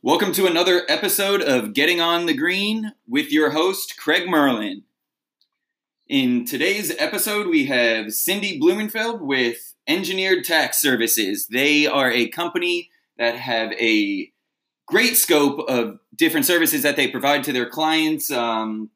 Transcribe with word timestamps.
Welcome 0.00 0.30
to 0.34 0.46
another 0.46 0.84
episode 0.88 1.42
of 1.42 1.74
Getting 1.74 2.00
on 2.00 2.26
the 2.26 2.32
Green 2.32 2.92
with 3.08 3.32
your 3.32 3.50
host, 3.50 3.96
Craig 3.98 4.28
Merlin. 4.28 4.84
In 6.06 6.44
today's 6.44 6.94
episode, 7.00 7.48
we 7.48 7.66
have 7.66 8.14
Cindy 8.14 8.60
Blumenfeld 8.60 9.20
with 9.20 9.74
Engineered 9.88 10.44
Tax 10.44 10.80
Services. 10.80 11.48
They 11.48 11.88
are 11.88 12.12
a 12.12 12.28
company 12.28 12.90
that 13.18 13.34
have 13.34 13.72
a 13.72 14.30
great 14.86 15.16
scope 15.16 15.68
of 15.68 15.98
different 16.14 16.46
services 16.46 16.84
that 16.84 16.94
they 16.94 17.08
provide 17.08 17.42
to 17.42 17.52
their 17.52 17.68
clients, 17.68 18.30
um, 18.30 18.90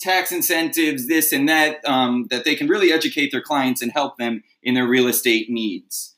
tax 0.00 0.32
incentives, 0.32 1.08
this 1.08 1.30
and 1.30 1.46
that, 1.50 1.86
um, 1.86 2.26
that 2.30 2.46
they 2.46 2.54
can 2.54 2.68
really 2.68 2.90
educate 2.90 3.32
their 3.32 3.42
clients 3.42 3.82
and 3.82 3.92
help 3.92 4.16
them 4.16 4.42
in 4.62 4.72
their 4.72 4.88
real 4.88 5.08
estate 5.08 5.50
needs. 5.50 6.14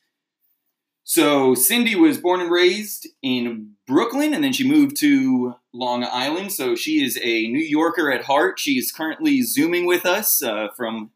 So 1.03 1.53
Cindy 1.55 1.95
was 1.95 2.17
born 2.17 2.39
and 2.39 2.49
raised 2.49 3.05
in 3.21 3.71
Brooklyn, 3.91 4.33
and 4.33 4.41
then 4.41 4.53
she 4.53 4.65
moved 4.65 4.95
to 5.01 5.55
Long 5.73 6.05
Island. 6.05 6.53
So 6.53 6.75
she 6.75 7.03
is 7.03 7.19
a 7.21 7.47
New 7.47 7.59
Yorker 7.59 8.09
at 8.09 8.23
heart. 8.23 8.57
She 8.57 8.77
is 8.77 8.89
currently 8.89 9.41
zooming 9.41 9.85
with 9.85 10.05
us 10.05 10.41
uh, 10.41 10.69
from 10.77 11.11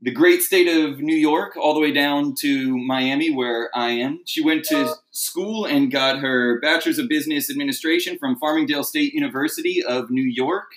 the 0.00 0.12
great 0.12 0.42
state 0.42 0.68
of 0.68 1.00
New 1.00 1.16
York 1.16 1.56
all 1.56 1.74
the 1.74 1.80
way 1.80 1.90
down 1.90 2.36
to 2.36 2.78
Miami, 2.78 3.32
where 3.32 3.68
I 3.74 3.90
am. 3.90 4.20
She 4.26 4.44
went 4.44 4.64
to 4.66 4.94
school 5.10 5.64
and 5.64 5.90
got 5.90 6.20
her 6.20 6.60
Bachelor's 6.60 7.00
of 7.00 7.08
Business 7.08 7.50
Administration 7.50 8.16
from 8.16 8.38
Farmingdale 8.38 8.84
State 8.84 9.12
University 9.12 9.82
of 9.82 10.08
New 10.08 10.22
York. 10.22 10.70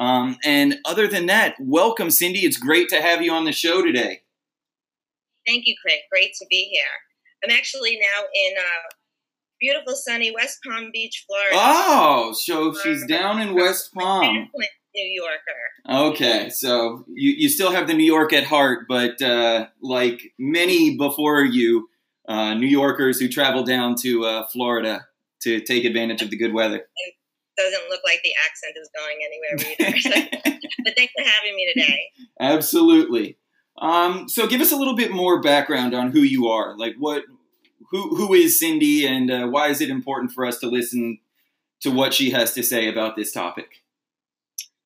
Um, 0.00 0.38
and 0.44 0.78
other 0.84 1.06
than 1.06 1.26
that, 1.26 1.54
welcome, 1.60 2.10
Cindy. 2.10 2.40
It's 2.40 2.56
great 2.56 2.88
to 2.88 3.00
have 3.00 3.22
you 3.22 3.30
on 3.30 3.44
the 3.44 3.52
show 3.52 3.84
today. 3.84 4.22
Thank 5.46 5.68
you, 5.68 5.76
Craig. 5.80 6.00
Great 6.10 6.34
to 6.40 6.46
be 6.50 6.68
here. 6.72 6.82
I'm 7.44 7.56
actually 7.56 7.96
now 8.00 8.24
in 8.34 8.54
uh, 8.58 8.94
beautiful, 9.64 9.94
sunny 9.94 10.30
West 10.30 10.58
Palm 10.62 10.90
Beach, 10.92 11.24
Florida. 11.26 11.56
Oh, 11.56 12.34
so 12.34 12.74
she's 12.74 13.06
down 13.06 13.40
in 13.40 13.54
West 13.54 13.94
Palm. 13.98 14.50
New 14.94 15.22
Yorker. 15.22 16.12
Okay, 16.12 16.50
so 16.50 17.04
you, 17.08 17.32
you 17.36 17.48
still 17.48 17.72
have 17.72 17.88
the 17.88 17.94
New 17.94 18.04
York 18.04 18.32
at 18.32 18.44
heart, 18.44 18.86
but 18.88 19.20
uh, 19.20 19.66
like 19.82 20.20
many 20.38 20.96
before 20.96 21.42
you, 21.42 21.88
uh, 22.28 22.54
New 22.54 22.68
Yorkers 22.68 23.18
who 23.18 23.28
travel 23.28 23.64
down 23.64 23.96
to 23.96 24.24
uh, 24.24 24.46
Florida 24.52 25.06
to 25.42 25.60
take 25.60 25.84
advantage 25.84 26.22
of 26.22 26.30
the 26.30 26.36
good 26.36 26.52
weather. 26.52 26.76
It 26.76 27.14
doesn't 27.56 27.88
look 27.88 28.02
like 28.04 28.20
the 28.22 28.32
accent 28.46 28.76
is 28.80 28.90
going 28.94 29.18
anywhere 29.24 30.28
either. 30.44 30.60
but 30.84 30.94
thanks 30.96 31.12
for 31.18 31.24
having 31.24 31.56
me 31.56 31.72
today. 31.74 32.00
Absolutely. 32.38 33.36
Um, 33.78 34.28
so 34.28 34.46
give 34.46 34.60
us 34.60 34.70
a 34.70 34.76
little 34.76 34.94
bit 34.94 35.10
more 35.10 35.40
background 35.40 35.94
on 35.94 36.12
who 36.12 36.20
you 36.20 36.46
are. 36.46 36.76
Like 36.78 36.94
what, 36.98 37.24
who, 37.90 38.14
who 38.16 38.34
is 38.34 38.58
Cindy 38.58 39.06
and 39.06 39.30
uh, 39.30 39.46
why 39.46 39.68
is 39.68 39.80
it 39.80 39.90
important 39.90 40.32
for 40.32 40.44
us 40.44 40.58
to 40.60 40.66
listen 40.66 41.18
to 41.80 41.90
what 41.90 42.14
she 42.14 42.30
has 42.30 42.52
to 42.54 42.62
say 42.62 42.88
about 42.88 43.16
this 43.16 43.32
topic? 43.32 43.84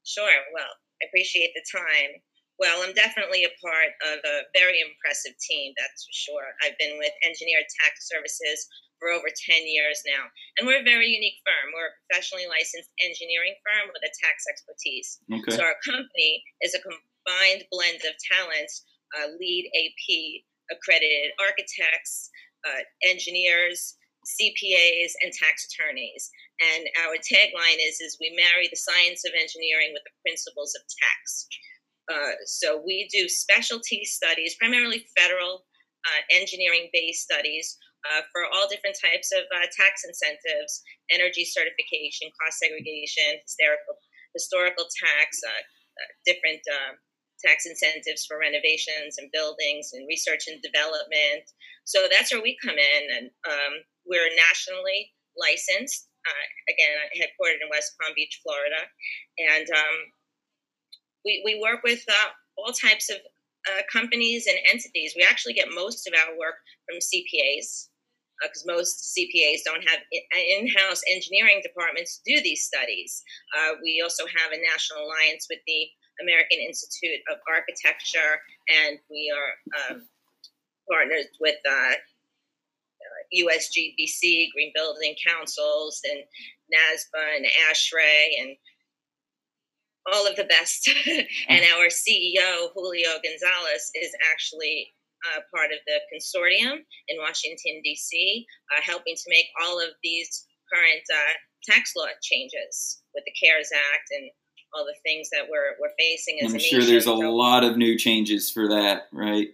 Sure. 0.04 0.40
Well, 0.54 0.72
I 1.02 1.06
appreciate 1.06 1.52
the 1.54 1.64
time. 1.70 2.20
Well, 2.58 2.82
I'm 2.82 2.92
definitely 2.92 3.46
a 3.46 3.54
part 3.62 3.94
of 4.02 4.18
a 4.26 4.42
very 4.50 4.82
impressive 4.82 5.38
team, 5.38 5.70
that's 5.78 6.02
for 6.02 6.14
sure. 6.14 6.46
I've 6.66 6.74
been 6.74 6.98
with 6.98 7.14
Engineered 7.22 7.70
Tax 7.70 8.10
Services 8.10 8.66
for 8.98 9.14
over 9.14 9.30
10 9.30 9.62
years 9.62 10.02
now. 10.02 10.26
And 10.58 10.66
we're 10.66 10.82
a 10.82 10.86
very 10.86 11.06
unique 11.06 11.38
firm. 11.46 11.70
We're 11.70 11.94
a 11.94 11.98
professionally 12.10 12.50
licensed 12.50 12.90
engineering 12.98 13.54
firm 13.62 13.94
with 13.94 14.02
a 14.02 14.10
tax 14.10 14.42
expertise. 14.50 15.22
Okay. 15.30 15.54
So 15.54 15.62
our 15.62 15.78
company 15.86 16.42
is 16.66 16.74
a 16.74 16.82
combined 16.82 17.62
blend 17.70 18.02
of 18.02 18.18
talents 18.26 18.82
uh, 19.16 19.32
LEED 19.38 19.70
AP 19.72 20.44
accredited 20.68 21.32
architects, 21.40 22.28
uh, 22.66 22.82
engineers, 23.06 23.94
CPAs, 24.26 25.12
and 25.22 25.32
tax 25.32 25.68
attorneys. 25.70 26.30
And 26.58 26.84
our 27.06 27.16
tagline 27.22 27.78
is, 27.80 28.00
is 28.00 28.18
we 28.20 28.34
marry 28.34 28.68
the 28.68 28.76
science 28.76 29.24
of 29.24 29.32
engineering 29.38 29.94
with 29.94 30.02
the 30.04 30.16
principles 30.26 30.74
of 30.74 30.82
tax. 30.90 31.46
Uh, 32.08 32.34
so 32.44 32.82
we 32.84 33.08
do 33.12 33.28
specialty 33.28 34.04
studies, 34.04 34.56
primarily 34.56 35.04
federal 35.16 35.64
uh, 36.08 36.22
engineering-based 36.32 37.20
studies 37.20 37.76
uh, 38.08 38.22
for 38.32 38.48
all 38.48 38.68
different 38.70 38.96
types 38.96 39.28
of 39.32 39.44
uh, 39.52 39.66
tax 39.76 40.06
incentives, 40.06 40.80
energy 41.12 41.44
certification, 41.44 42.32
cost 42.40 42.58
segregation, 42.58 43.36
historical, 43.44 43.94
historical 44.32 44.86
tax, 44.88 45.42
different 46.24 46.62
tax 47.44 47.66
incentives 47.66 48.26
for 48.26 48.38
renovations 48.38 49.18
and 49.18 49.30
buildings 49.32 49.90
and 49.92 50.06
research 50.08 50.46
and 50.48 50.60
development. 50.62 51.46
So 51.84 52.06
that's 52.10 52.32
where 52.32 52.42
we 52.42 52.58
come 52.62 52.76
in, 52.76 53.02
and 53.16 53.26
um, 53.48 53.72
we're 54.06 54.28
nationally 54.36 55.12
licensed. 55.38 56.08
Uh, 56.26 56.46
again, 56.68 56.92
headquartered 57.16 57.62
in 57.62 57.70
West 57.70 57.94
Palm 57.96 58.12
Beach, 58.14 58.40
Florida, 58.42 58.84
and 59.38 59.66
um, 59.70 59.96
we 61.24 61.42
we 61.44 61.60
work 61.62 61.80
with 61.84 62.04
uh, 62.08 62.30
all 62.58 62.72
types 62.72 63.08
of 63.08 63.16
uh, 63.68 63.82
companies 63.90 64.46
and 64.46 64.58
entities. 64.68 65.14
We 65.16 65.26
actually 65.28 65.54
get 65.54 65.68
most 65.74 66.06
of 66.06 66.14
our 66.14 66.36
work 66.36 66.56
from 66.86 66.98
CPAs 66.98 67.88
because 68.42 68.64
uh, 68.68 68.72
most 68.72 69.16
CPAs 69.16 69.64
don't 69.64 69.82
have 69.88 70.00
in-house 70.12 71.02
engineering 71.10 71.60
departments 71.62 72.20
to 72.22 72.36
do 72.36 72.42
these 72.42 72.64
studies. 72.64 73.22
Uh, 73.56 73.74
we 73.82 74.00
also 74.02 74.24
have 74.26 74.52
a 74.52 74.62
national 74.62 75.04
alliance 75.04 75.46
with 75.50 75.58
the 75.66 75.88
American 76.22 76.58
Institute 76.60 77.20
of 77.30 77.38
Architecture, 77.48 78.40
and 78.68 78.98
we 79.10 79.32
are 79.32 79.52
um, 79.78 80.06
partners 80.90 81.26
with 81.40 81.56
uh, 81.68 81.94
USGBC, 83.34 84.48
Green 84.52 84.72
Building 84.74 85.14
Councils, 85.24 86.00
and 86.04 86.20
NASBA 86.72 87.36
and 87.36 87.46
ASHRAE, 87.70 88.40
and 88.40 88.56
all 90.12 90.26
of 90.26 90.36
the 90.36 90.44
best. 90.44 90.88
and 91.48 91.62
our 91.76 91.88
CEO, 91.88 92.72
Julio 92.74 93.10
Gonzalez, 93.22 93.90
is 93.94 94.12
actually 94.32 94.94
uh, 95.26 95.40
part 95.54 95.70
of 95.72 95.78
the 95.86 96.00
consortium 96.12 96.78
in 97.08 97.18
Washington, 97.18 97.80
D.C., 97.82 98.46
uh, 98.76 98.82
helping 98.82 99.14
to 99.14 99.30
make 99.30 99.46
all 99.62 99.80
of 99.80 99.90
these 100.02 100.46
current 100.72 101.02
uh, 101.12 101.34
tax 101.64 101.92
law 101.96 102.06
changes 102.22 103.02
with 103.14 103.24
the 103.24 103.32
CARES 103.40 103.70
Act 103.74 104.08
and 104.12 104.30
all 104.74 104.84
the 104.84 104.96
things 105.04 105.30
that 105.30 105.48
we're 105.48 105.76
we're 105.80 105.94
facing 105.98 106.40
as 106.40 106.52
I'm 106.52 106.58
sure 106.58 106.80
nation. 106.80 106.92
there's 106.92 107.08
a 107.08 107.16
so 107.16 107.32
lot 107.32 107.64
of 107.64 107.76
new 107.76 107.96
changes 107.96 108.50
for 108.50 108.68
that, 108.68 109.08
right? 109.12 109.48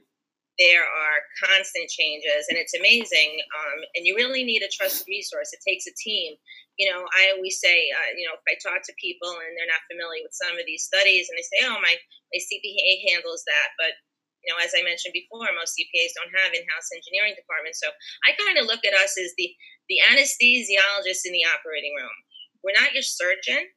There 0.59 0.87
are 0.87 1.19
constant 1.43 1.91
changes, 1.91 2.47
and 2.47 2.55
it's 2.55 2.79
amazing. 2.79 3.43
Um, 3.51 3.79
and 3.99 4.07
you 4.07 4.15
really 4.15 4.47
need 4.47 4.63
a 4.63 4.71
trusted 4.71 5.07
resource. 5.11 5.51
It 5.51 5.67
takes 5.67 5.91
a 5.91 5.95
team. 5.99 6.39
You 6.79 6.91
know, 6.91 7.03
I 7.03 7.35
always 7.35 7.59
say, 7.59 7.91
uh, 7.91 8.11
you 8.15 8.23
know, 8.27 8.39
if 8.39 8.47
I 8.47 8.55
talk 8.63 8.83
to 8.87 9.03
people 9.03 9.31
and 9.31 9.55
they're 9.59 9.71
not 9.71 9.83
familiar 9.91 10.23
with 10.23 10.35
some 10.35 10.55
of 10.55 10.67
these 10.67 10.87
studies, 10.87 11.27
and 11.31 11.35
they 11.39 11.47
say, 11.47 11.67
"Oh, 11.67 11.79
my 11.83 11.95
my 11.95 12.39
CPA 12.39 13.11
handles 13.11 13.43
that," 13.47 13.75
but 13.79 13.99
you 14.45 14.53
know, 14.53 14.61
as 14.61 14.77
I 14.77 14.85
mentioned 14.85 15.17
before, 15.17 15.49
most 15.57 15.73
CPAs 15.73 16.13
don't 16.13 16.35
have 16.37 16.53
in-house 16.53 16.93
engineering 16.93 17.33
departments. 17.33 17.81
So 17.81 17.89
I 18.29 18.37
kind 18.37 18.61
of 18.61 18.69
look 18.69 18.85
at 18.85 18.95
us 18.95 19.17
as 19.17 19.33
the 19.41 19.49
the 19.89 20.05
anesthesiologist 20.13 21.25
in 21.25 21.33
the 21.33 21.49
operating 21.49 21.97
room. 21.97 22.15
We're 22.63 22.77
not 22.77 22.95
your 22.95 23.05
surgeon 23.05 23.69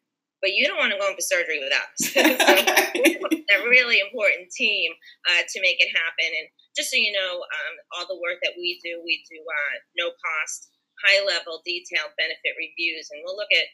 but 0.42 0.54
you 0.54 0.68
don't 0.68 0.78
want 0.78 0.94
to 0.94 1.00
go 1.00 1.10
in 1.10 1.16
for 1.18 1.26
surgery 1.26 1.60
without 1.62 1.90
us. 1.98 2.14
a 3.48 3.70
really 3.70 4.00
important 4.04 4.52
team 4.52 4.92
uh, 5.28 5.44
to 5.48 5.64
make 5.64 5.80
it 5.80 5.92
happen. 5.96 6.30
And 6.30 6.48
just 6.76 6.92
so 6.92 6.98
you 7.00 7.12
know, 7.16 7.42
um, 7.42 7.74
all 7.96 8.08
the 8.08 8.22
work 8.22 8.44
that 8.44 8.60
we 8.60 8.80
do, 8.84 9.02
we 9.02 9.24
do 9.26 9.40
uh, 9.40 9.76
no 9.98 10.14
cost, 10.14 10.70
high 11.02 11.24
level, 11.24 11.64
detailed 11.64 12.14
benefit 12.20 12.54
reviews, 12.60 13.10
and 13.12 13.22
we'll 13.24 13.38
look 13.38 13.52
at. 13.54 13.68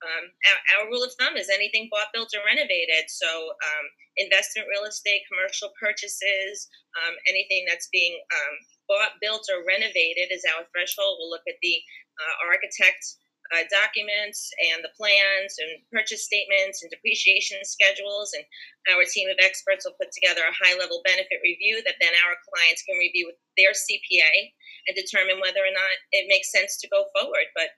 Um, 0.00 0.32
our, 0.48 0.58
our, 0.80 0.84
rule 0.88 1.04
of 1.04 1.12
thumb 1.20 1.36
is 1.36 1.52
anything 1.52 1.92
bought, 1.92 2.08
built, 2.16 2.32
or 2.32 2.40
renovated. 2.48 3.12
So, 3.12 3.28
um, 3.52 3.84
investment 4.16 4.64
real 4.72 4.88
estate, 4.88 5.28
commercial 5.28 5.76
purchases, 5.76 6.72
um, 6.96 7.20
anything 7.28 7.68
that's 7.68 7.92
being 7.92 8.16
um, 8.16 8.54
bought, 8.88 9.20
built, 9.20 9.44
or 9.52 9.60
renovated 9.60 10.32
is 10.32 10.48
our 10.48 10.64
threshold. 10.72 11.20
We'll 11.20 11.28
look 11.28 11.44
at 11.44 11.60
the 11.60 11.76
uh, 12.16 12.48
architect 12.48 13.04
uh, 13.50 13.66
documents 13.66 14.50
and 14.70 14.78
the 14.86 14.94
plans 14.94 15.58
and 15.58 15.82
purchase 15.90 16.22
statements 16.22 16.82
and 16.82 16.90
depreciation 16.90 17.58
schedules. 17.66 18.30
And 18.34 18.46
our 18.94 19.02
team 19.06 19.26
of 19.26 19.42
experts 19.42 19.82
will 19.82 19.98
put 19.98 20.14
together 20.14 20.46
a 20.46 20.54
high 20.54 20.78
level 20.78 21.02
benefit 21.02 21.42
review 21.42 21.82
that 21.82 21.98
then 21.98 22.14
our 22.26 22.38
clients 22.46 22.86
can 22.86 22.94
review 22.94 23.26
with 23.26 23.38
their 23.58 23.74
CPA 23.74 24.54
and 24.86 24.94
determine 24.94 25.42
whether 25.42 25.62
or 25.66 25.74
not 25.74 25.94
it 26.14 26.30
makes 26.30 26.54
sense 26.54 26.78
to 26.78 26.92
go 26.94 27.10
forward. 27.10 27.50
But 27.58 27.74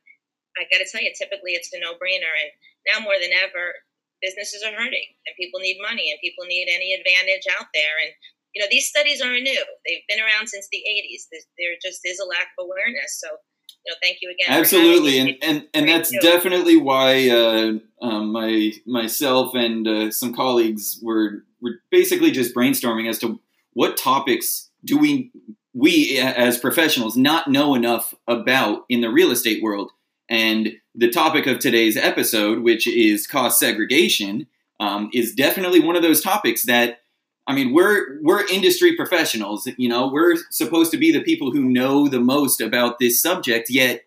I 0.60 0.68
got 0.68 0.84
to 0.84 0.88
tell 0.88 1.00
you, 1.00 1.12
typically 1.16 1.56
it's 1.56 1.72
a 1.72 1.80
no 1.80 1.96
brainer. 1.96 2.28
And 2.28 2.52
now 2.92 3.00
more 3.00 3.16
than 3.16 3.32
ever, 3.32 3.72
businesses 4.20 4.62
are 4.62 4.76
hurting 4.76 5.08
and 5.26 5.40
people 5.40 5.58
need 5.58 5.80
money 5.82 6.12
and 6.12 6.20
people 6.22 6.44
need 6.44 6.68
any 6.68 6.92
advantage 6.92 7.48
out 7.48 7.72
there. 7.72 7.96
And 8.04 8.12
you 8.52 8.60
know, 8.60 8.68
these 8.68 8.88
studies 8.88 9.24
aren't 9.24 9.48
new. 9.48 9.64
They've 9.88 10.04
been 10.08 10.20
around 10.20 10.52
since 10.52 10.68
the 10.68 10.84
80s. 10.84 11.32
There 11.56 11.72
just 11.80 12.04
is 12.04 12.20
a 12.20 12.28
lack 12.28 12.52
of 12.52 12.68
awareness. 12.68 13.16
So 13.16 13.40
know, 13.90 13.96
thank 14.02 14.18
you 14.22 14.30
again. 14.30 14.58
Absolutely, 14.58 15.18
and 15.18 15.36
and 15.42 15.66
and 15.74 15.88
that's 15.88 16.10
too. 16.10 16.18
definitely 16.20 16.76
why 16.76 17.28
uh, 17.28 17.72
um, 18.00 18.32
my 18.32 18.72
myself 18.86 19.54
and 19.54 19.88
uh, 19.88 20.10
some 20.10 20.34
colleagues 20.34 21.00
were 21.02 21.44
were 21.60 21.80
basically 21.90 22.30
just 22.30 22.54
brainstorming 22.54 23.08
as 23.08 23.18
to 23.18 23.40
what 23.72 23.96
topics 23.96 24.70
do 24.84 24.98
we 24.98 25.30
we 25.74 26.18
as 26.18 26.58
professionals 26.58 27.16
not 27.16 27.48
know 27.48 27.74
enough 27.74 28.14
about 28.28 28.84
in 28.88 29.00
the 29.00 29.10
real 29.10 29.30
estate 29.30 29.62
world, 29.62 29.90
And 30.28 30.72
the 30.94 31.10
topic 31.10 31.46
of 31.46 31.58
today's 31.58 31.96
episode, 31.96 32.62
which 32.62 32.86
is 32.86 33.26
cost 33.26 33.58
segregation, 33.58 34.46
um, 34.80 35.10
is 35.12 35.34
definitely 35.34 35.80
one 35.80 35.94
of 35.94 36.02
those 36.02 36.22
topics 36.22 36.64
that 36.64 37.01
I 37.46 37.54
mean, 37.54 37.72
we're 37.72 38.20
we're 38.22 38.46
industry 38.46 38.94
professionals. 38.96 39.68
You 39.76 39.88
know, 39.88 40.08
we're 40.08 40.36
supposed 40.50 40.92
to 40.92 40.96
be 40.96 41.12
the 41.12 41.22
people 41.22 41.50
who 41.50 41.64
know 41.64 42.08
the 42.08 42.20
most 42.20 42.60
about 42.60 42.98
this 42.98 43.20
subject. 43.20 43.68
Yet, 43.68 44.04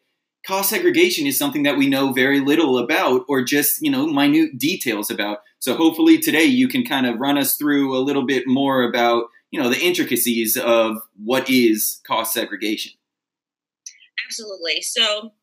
cost 0.47 0.69
segregation 0.69 1.27
is 1.27 1.37
something 1.37 1.63
that 1.63 1.77
we 1.77 1.89
know 1.89 2.13
very 2.13 2.39
little 2.39 2.77
about, 2.77 3.25
or 3.27 3.43
just 3.43 3.81
you 3.81 3.91
know, 3.91 4.07
minute 4.07 4.57
details 4.57 5.11
about. 5.11 5.39
So, 5.59 5.75
hopefully, 5.75 6.17
today 6.17 6.45
you 6.45 6.67
can 6.67 6.85
kind 6.85 7.05
of 7.05 7.19
run 7.19 7.37
us 7.37 7.57
through 7.57 7.97
a 7.97 7.99
little 7.99 8.25
bit 8.25 8.47
more 8.47 8.83
about 8.83 9.25
you 9.51 9.61
know 9.61 9.69
the 9.69 9.81
intricacies 9.81 10.55
of 10.55 10.97
what 11.21 11.49
is 11.49 11.99
cost 12.07 12.33
segregation. 12.33 12.93
Absolutely. 14.25 14.81
So, 14.81 15.33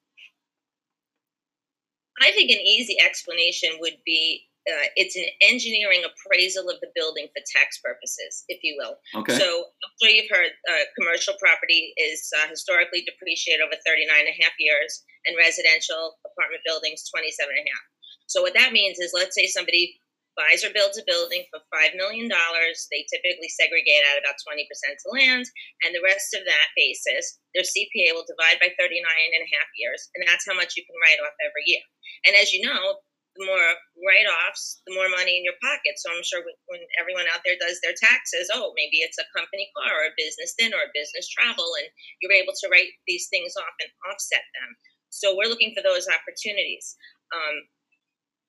I 2.22 2.32
think 2.32 2.50
an 2.50 2.58
easy 2.58 2.96
explanation 3.04 3.72
would 3.80 3.98
be 4.06 4.48
uh, 4.62 4.86
it's 4.94 5.18
an 5.18 5.26
engineering 5.42 6.06
appraisal 6.06 6.70
of 6.70 6.78
the 6.78 6.94
building 6.94 7.26
for 7.34 7.42
tax 7.50 7.82
purposes, 7.82 8.46
if 8.46 8.62
you 8.62 8.78
will. 8.78 8.94
Okay. 9.18 9.34
So 9.34 9.46
I'm 9.46 9.94
sure 9.98 10.14
you've 10.14 10.30
heard 10.30 10.54
uh, 10.70 10.86
commercial 10.94 11.34
property 11.42 11.90
is 11.98 12.30
uh, 12.38 12.46
historically 12.46 13.02
depreciated 13.02 13.58
over 13.58 13.74
39 13.74 14.06
and 14.06 14.30
a 14.30 14.38
half 14.38 14.54
years, 14.62 15.02
and 15.26 15.34
residential 15.34 16.18
apartment 16.22 16.62
buildings 16.62 17.02
27 17.10 17.50
and 17.50 17.66
a 17.66 17.70
half. 17.74 17.84
So 18.30 18.40
what 18.40 18.54
that 18.54 18.70
means 18.70 19.02
is, 19.02 19.10
let's 19.10 19.34
say 19.34 19.50
somebody 19.50 19.98
buys 20.38 20.64
or 20.64 20.72
builds 20.72 20.96
a 20.96 21.04
building 21.04 21.44
for 21.52 21.60
$5 21.68 21.92
million. 21.98 22.24
They 22.24 23.04
typically 23.04 23.52
segregate 23.52 24.00
out 24.08 24.22
about 24.22 24.40
20% 24.40 24.64
to 24.64 25.08
land, 25.12 25.44
and 25.84 25.92
the 25.92 26.06
rest 26.06 26.32
of 26.32 26.46
that 26.46 26.68
basis, 26.78 27.42
their 27.52 27.66
CPA 27.66 28.16
will 28.16 28.24
divide 28.24 28.62
by 28.62 28.72
39 28.78 28.78
and 28.94 29.44
a 29.44 29.52
half 29.58 29.68
years, 29.76 30.08
and 30.14 30.24
that's 30.24 30.46
how 30.46 30.56
much 30.56 30.78
you 30.78 30.86
can 30.86 30.96
write 31.02 31.20
off 31.20 31.36
every 31.42 31.66
year. 31.66 31.84
And 32.24 32.38
as 32.38 32.54
you 32.54 32.64
know, 32.64 33.02
the 33.36 33.46
more 33.48 33.68
write 34.04 34.28
offs, 34.28 34.84
the 34.84 34.92
more 34.92 35.08
money 35.08 35.40
in 35.40 35.44
your 35.44 35.56
pocket. 35.64 35.96
So 35.96 36.12
I'm 36.12 36.24
sure 36.24 36.44
when 36.44 36.82
everyone 37.00 37.24
out 37.32 37.40
there 37.44 37.56
does 37.56 37.80
their 37.80 37.96
taxes, 37.96 38.52
oh, 38.52 38.76
maybe 38.76 39.00
it's 39.00 39.16
a 39.16 39.32
company 39.32 39.72
car 39.72 39.88
or 39.88 40.12
a 40.12 40.18
business 40.20 40.52
dinner 40.58 40.76
or 40.76 40.92
business 40.92 41.28
travel, 41.32 41.68
and 41.80 41.88
you're 42.20 42.36
able 42.36 42.52
to 42.52 42.68
write 42.68 42.92
these 43.08 43.32
things 43.32 43.56
off 43.56 43.76
and 43.80 43.88
offset 44.10 44.44
them. 44.60 44.70
So 45.08 45.32
we're 45.36 45.48
looking 45.48 45.72
for 45.72 45.84
those 45.84 46.08
opportunities. 46.08 46.96
Um, 47.32 47.56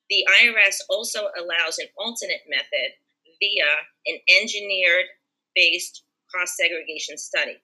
the 0.09 0.27
IRS 0.43 0.83
also 0.89 1.31
allows 1.39 1.79
an 1.79 1.87
alternate 1.97 2.43
method 2.51 2.99
via 3.39 3.71
an 4.07 4.17
engineered 4.29 5.07
based 5.55 6.03
cost 6.33 6.55
segregation 6.57 7.17
study 7.17 7.55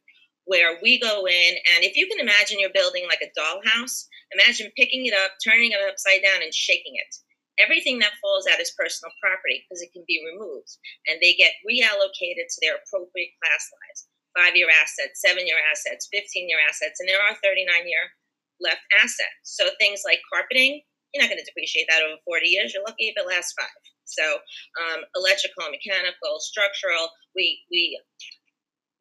where 0.46 0.80
we 0.82 1.00
go 1.00 1.28
in 1.28 1.54
and 1.76 1.84
if 1.84 1.96
you 1.96 2.08
can 2.08 2.20
imagine 2.20 2.60
you're 2.60 2.74
building 2.74 3.06
like 3.08 3.22
a 3.22 3.40
dollhouse 3.40 4.06
imagine 4.34 4.72
picking 4.78 5.06
it 5.06 5.16
up 5.16 5.38
turning 5.44 5.72
it 5.72 5.82
upside 5.82 6.22
down 6.24 6.42
and 6.42 6.54
shaking 6.54 6.96
it. 6.96 7.12
Everything 7.60 8.00
that 8.00 8.16
falls 8.24 8.48
out 8.48 8.64
is 8.64 8.72
personal 8.80 9.12
property 9.20 9.66
because 9.68 9.84
it 9.84 9.92
can 9.92 10.08
be 10.08 10.24
removed 10.24 10.80
and 11.12 11.20
they 11.20 11.36
get 11.36 11.60
reallocated 11.68 12.48
to 12.48 12.60
their 12.64 12.80
appropriate 12.80 13.36
class 13.44 13.64
lines. 13.68 14.08
Five 14.38 14.56
year 14.56 14.70
assets 14.70 15.20
seven 15.20 15.46
year 15.46 15.60
assets 15.72 16.08
15 16.14 16.48
year 16.48 16.62
assets 16.64 17.00
and 17.00 17.10
there 17.10 17.20
are 17.20 17.36
39 17.44 17.68
year 17.88 18.06
left 18.62 18.86
assets. 18.96 19.44
So 19.44 19.68
things 19.80 20.02
like 20.06 20.22
carpeting 20.32 20.82
you're 21.14 21.24
not 21.26 21.34
going 21.34 21.42
to 21.42 21.50
depreciate 21.50 21.90
that 21.90 22.06
over 22.06 22.22
40 22.22 22.46
years. 22.48 22.74
You're 22.74 22.86
lucky 22.86 23.10
if 23.10 23.18
it 23.18 23.26
lasts 23.26 23.58
five. 23.58 23.82
So 24.06 24.26
um, 24.78 25.02
electrical 25.16 25.70
mechanical 25.70 26.42
structural 26.42 27.10
we 27.36 27.62
we 27.70 27.98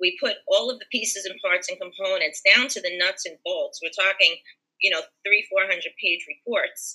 we 0.01 0.17
put 0.23 0.37
all 0.47 0.71
of 0.71 0.79
the 0.79 0.87
pieces 0.93 1.25
and 1.25 1.35
parts 1.43 1.69
and 1.69 1.81
components 1.81 2.41
down 2.45 2.69
to 2.69 2.81
the 2.81 2.97
nuts 2.99 3.27
and 3.27 3.37
bolts. 3.45 3.81
We're 3.83 3.91
talking, 3.91 4.37
you 4.81 4.91
know, 4.91 5.03
three, 5.27 5.47
400 5.51 5.83
page 6.03 6.25
reports 6.29 6.95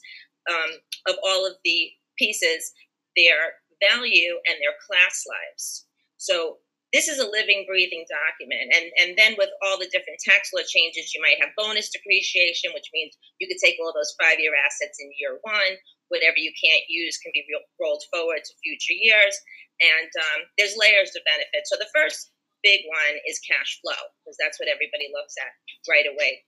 um, 0.50 0.72
of 1.08 1.16
all 1.26 1.46
of 1.46 1.54
the 1.64 1.90
pieces, 2.18 2.72
their 3.16 3.60
value, 3.82 4.40
and 4.48 4.58
their 4.60 4.76
class 4.88 5.24
lives. 5.28 5.86
So 6.18 6.64
this 6.94 7.10
is 7.10 7.18
a 7.18 7.26
living, 7.26 7.66
breathing 7.66 8.06
document. 8.06 8.70
And, 8.70 8.86
and 9.02 9.10
then 9.18 9.34
with 9.42 9.50
all 9.66 9.82
the 9.82 9.90
different 9.90 10.22
tax 10.22 10.54
law 10.54 10.62
changes, 10.62 11.10
you 11.10 11.20
might 11.26 11.42
have 11.42 11.58
bonus 11.58 11.90
depreciation, 11.90 12.70
which 12.78 12.94
means 12.94 13.18
you 13.42 13.50
could 13.50 13.58
take 13.58 13.82
all 13.82 13.92
those 13.92 14.14
five 14.22 14.38
year 14.38 14.54
assets 14.54 15.02
in 15.02 15.10
year 15.18 15.42
one. 15.42 15.74
Whatever 16.14 16.38
you 16.38 16.54
can't 16.54 16.86
use 16.86 17.18
can 17.18 17.34
be 17.34 17.42
rolled 17.82 18.06
forward 18.14 18.46
to 18.46 18.62
future 18.62 18.94
years. 18.94 19.34
And 19.82 20.12
um, 20.22 20.40
there's 20.62 20.78
layers 20.78 21.18
of 21.18 21.26
benefits. 21.26 21.74
So 21.74 21.82
the 21.82 21.90
first 21.90 22.30
big 22.62 22.86
one 22.86 23.18
is 23.26 23.42
cash 23.42 23.82
flow 23.82 23.98
because 24.22 24.38
that's 24.38 24.62
what 24.62 24.70
everybody 24.70 25.10
looks 25.10 25.34
at 25.42 25.52
right 25.90 26.06
away. 26.06 26.46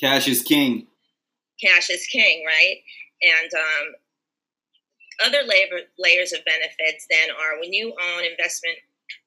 Cash 0.00 0.28
is 0.28 0.42
king. 0.42 0.86
Cash 1.62 1.90
is 1.90 2.06
king, 2.06 2.44
right? 2.46 2.78
And 3.22 3.50
um, 3.54 3.86
other 5.26 5.42
labor, 5.46 5.80
layers 5.98 6.32
of 6.32 6.44
benefits 6.44 7.06
then 7.10 7.30
are 7.30 7.58
when 7.60 7.72
you 7.72 7.90
own 7.90 8.24
investment 8.24 8.78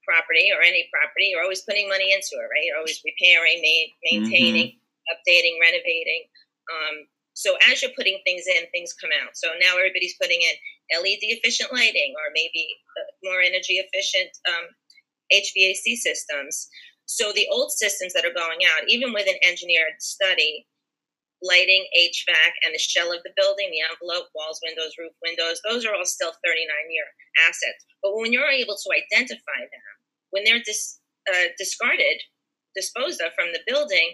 property 0.08 0.50
or 0.56 0.62
any 0.64 0.88
property, 0.92 1.32
you're 1.32 1.44
always 1.44 1.62
putting 1.62 1.90
money 1.90 2.12
into 2.14 2.40
it, 2.40 2.48
right? 2.48 2.64
You're 2.64 2.80
always 2.80 3.02
repairing, 3.04 3.62
maintaining, 4.04 4.80
mm-hmm. 4.80 5.12
updating, 5.12 5.60
renovating. 5.60 6.24
Um, 6.72 6.96
so 7.34 7.56
as 7.72 7.82
you're 7.82 7.96
putting 7.98 8.20
things 8.24 8.44
in, 8.48 8.68
things 8.72 8.94
come 8.94 9.12
out. 9.24 9.36
So 9.36 9.50
now 9.60 9.78
everybody's 9.78 10.16
putting 10.22 10.42
in 10.42 10.56
LED 10.92 11.24
efficient 11.36 11.72
lighting 11.74 12.14
or 12.16 12.32
maybe 12.34 12.68
more 13.24 13.42
energy 13.42 13.80
efficient 13.80 14.32
um, 14.48 14.68
HVAC 15.32 15.96
systems. 15.96 16.68
So 17.06 17.32
the 17.34 17.48
old 17.52 17.72
systems 17.72 18.14
that 18.14 18.26
are 18.26 18.34
going 18.34 18.60
out, 18.66 18.88
even 18.88 19.14
with 19.14 19.28
an 19.28 19.40
engineered 19.44 20.00
study, 20.00 20.68
lighting, 21.42 21.86
HVAC, 21.98 22.52
and 22.64 22.74
the 22.74 22.80
shell 22.80 23.12
of 23.12 23.24
the 23.24 23.34
building, 23.36 23.70
the 23.72 23.82
envelope, 23.82 24.30
walls, 24.36 24.62
windows, 24.64 24.94
roof 24.98 25.12
windows, 25.22 25.60
those 25.68 25.86
are 25.86 25.96
all 25.96 26.06
still 26.06 26.32
39 26.46 26.66
year 26.94 27.10
assets. 27.48 27.86
But 28.02 28.16
when 28.16 28.32
you're 28.32 28.50
able 28.50 28.78
to 28.78 28.90
identify 28.94 29.60
them, 29.60 29.94
when 30.30 30.44
they're 30.46 30.64
dis, 30.64 31.00
uh, 31.30 31.52
discarded, 31.58 32.22
disposed 32.76 33.22
of 33.22 33.34
from 33.34 33.52
the 33.52 33.66
building, 33.68 34.14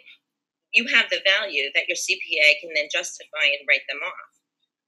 you 0.73 0.87
have 0.93 1.09
the 1.09 1.21
value 1.25 1.69
that 1.75 1.87
your 1.87 1.95
CPA 1.95 2.59
can 2.59 2.71
then 2.75 2.87
justify 2.91 3.45
and 3.45 3.67
write 3.67 3.85
them 3.87 3.99
off. 4.03 4.31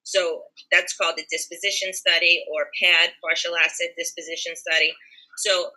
So 0.04 0.44
that's 0.72 0.96
called 0.96 1.20
a 1.20 1.28
disposition 1.30 1.94
study 1.94 2.44
or 2.52 2.72
PAD, 2.82 3.12
partial 3.22 3.56
asset 3.56 3.94
disposition 3.98 4.56
study. 4.56 4.94
So 5.38 5.72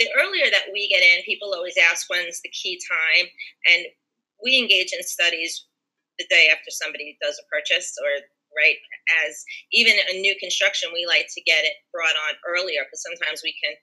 the 0.00 0.08
earlier 0.18 0.50
that 0.50 0.72
we 0.72 0.88
get 0.88 1.02
in, 1.02 1.24
people 1.24 1.54
always 1.54 1.78
ask 1.90 2.08
when's 2.10 2.40
the 2.42 2.50
key 2.50 2.80
time, 2.82 3.26
and 3.70 3.86
we 4.42 4.58
engage 4.58 4.92
in 4.92 5.02
studies 5.02 5.66
the 6.18 6.26
day 6.30 6.48
after 6.50 6.70
somebody 6.70 7.18
does 7.22 7.38
a 7.38 7.48
purchase 7.50 7.94
or 8.02 8.10
right 8.54 8.78
as 9.26 9.42
even 9.74 9.98
a 10.10 10.20
new 10.22 10.34
construction 10.38 10.94
we 10.94 11.02
like 11.10 11.26
to 11.26 11.42
get 11.42 11.66
it 11.66 11.74
brought 11.90 12.14
on 12.30 12.38
earlier 12.46 12.86
because 12.86 13.02
sometimes 13.02 13.42
we 13.42 13.50
can 13.58 13.74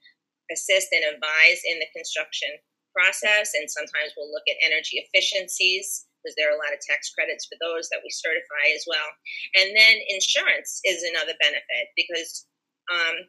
assist 0.47 0.95
and 0.95 1.03
advise 1.03 1.59
in 1.67 1.75
the 1.79 1.91
construction 1.91 2.47
process 2.95 3.51
and 3.55 3.67
sometimes 3.67 4.15
we'll 4.15 4.31
look 4.31 4.47
at 4.47 4.59
energy 4.63 5.03
efficiencies 5.03 6.07
because 6.19 6.35
there 6.37 6.51
are 6.51 6.55
a 6.55 6.61
lot 6.61 6.75
of 6.75 6.79
tax 6.83 7.09
credits 7.11 7.47
for 7.49 7.57
those 7.59 7.89
that 7.89 8.03
we 8.03 8.11
certify 8.13 8.71
as 8.75 8.85
well. 8.85 9.09
And 9.57 9.73
then 9.73 9.95
insurance 10.07 10.79
is 10.85 11.01
another 11.01 11.33
benefit 11.41 11.85
because 11.97 12.45
um, 12.93 13.25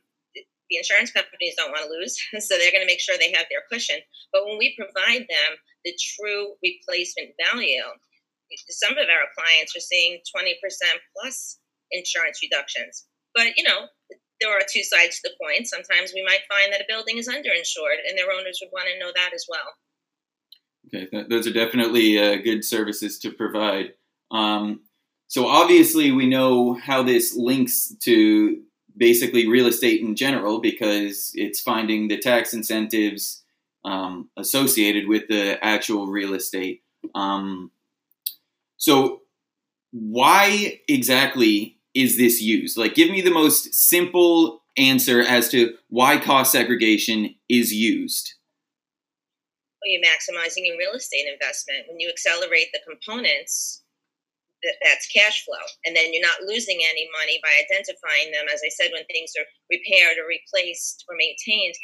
the 0.72 0.80
insurance 0.80 1.12
companies 1.12 1.52
don't 1.56 1.70
want 1.70 1.84
to 1.84 1.92
lose, 1.92 2.16
so 2.40 2.56
they're 2.56 2.72
going 2.72 2.82
to 2.82 2.88
make 2.88 3.00
sure 3.00 3.20
they 3.20 3.36
have 3.36 3.46
their 3.52 3.68
cushion. 3.68 4.00
But 4.32 4.48
when 4.48 4.56
we 4.56 4.72
provide 4.72 5.28
them 5.28 5.52
the 5.84 5.92
true 6.00 6.56
replacement 6.64 7.36
value, 7.36 7.84
some 8.72 8.96
of 8.96 9.04
our 9.04 9.28
clients 9.36 9.76
are 9.76 9.84
seeing 9.84 10.20
20% 10.32 10.56
plus 11.12 11.60
insurance 11.90 12.40
reductions. 12.42 13.04
But, 13.34 13.56
you 13.56 13.64
know, 13.64 13.88
there 14.40 14.50
are 14.50 14.60
two 14.68 14.82
sides 14.82 15.20
to 15.20 15.28
the 15.28 15.36
coin. 15.40 15.64
Sometimes 15.64 16.12
we 16.14 16.24
might 16.24 16.48
find 16.48 16.72
that 16.72 16.80
a 16.80 16.88
building 16.88 17.18
is 17.18 17.28
underinsured, 17.28 18.00
and 18.08 18.16
their 18.16 18.32
owners 18.32 18.58
would 18.60 18.72
want 18.72 18.88
to 18.88 18.98
know 18.98 19.12
that 19.14 19.32
as 19.34 19.46
well. 19.48 19.76
Okay, 20.94 21.26
those 21.30 21.46
are 21.46 21.52
definitely 21.52 22.18
uh, 22.18 22.36
good 22.42 22.64
services 22.64 23.18
to 23.20 23.30
provide. 23.30 23.92
Um, 24.30 24.80
so 25.28 25.46
obviously, 25.46 26.12
we 26.12 26.28
know 26.28 26.74
how 26.74 27.02
this 27.02 27.34
links 27.36 27.94
to 28.02 28.62
basically 29.02 29.48
real 29.48 29.66
estate 29.66 30.00
in 30.00 30.14
general 30.14 30.60
because 30.60 31.32
it's 31.34 31.60
finding 31.60 32.06
the 32.06 32.16
tax 32.16 32.54
incentives 32.54 33.42
um, 33.84 34.30
associated 34.36 35.08
with 35.08 35.26
the 35.26 35.58
actual 35.60 36.06
real 36.06 36.34
estate. 36.34 36.84
Um, 37.12 37.72
so, 38.76 39.22
why 39.90 40.78
exactly 40.86 41.78
is 41.94 42.16
this 42.16 42.40
used? 42.40 42.78
Like, 42.78 42.94
give 42.94 43.10
me 43.10 43.20
the 43.20 43.32
most 43.32 43.74
simple 43.74 44.62
answer 44.76 45.20
as 45.20 45.48
to 45.48 45.74
why 45.88 46.18
cost 46.18 46.52
segregation 46.52 47.34
is 47.48 47.74
used. 47.74 48.34
Well, 49.82 49.90
you're 49.90 50.00
maximizing 50.00 50.64
your 50.64 50.78
real 50.78 50.92
estate 50.92 51.26
investment. 51.26 51.86
When 51.88 51.98
you 51.98 52.08
accelerate 52.08 52.68
the 52.72 52.78
components, 52.88 53.81
that's 54.62 55.10
cash 55.10 55.44
flow. 55.44 55.62
And 55.84 55.94
then 55.96 56.14
you're 56.14 56.24
not 56.24 56.46
losing 56.46 56.78
any 56.86 57.08
money 57.18 57.40
by 57.42 57.50
identifying 57.58 58.30
them. 58.30 58.46
As 58.52 58.62
I 58.64 58.70
said, 58.70 58.94
when 58.94 59.04
things 59.10 59.34
are 59.38 59.46
repaired 59.70 60.18
or 60.18 60.26
replaced 60.30 61.04
or 61.10 61.18
maintained, 61.18 61.74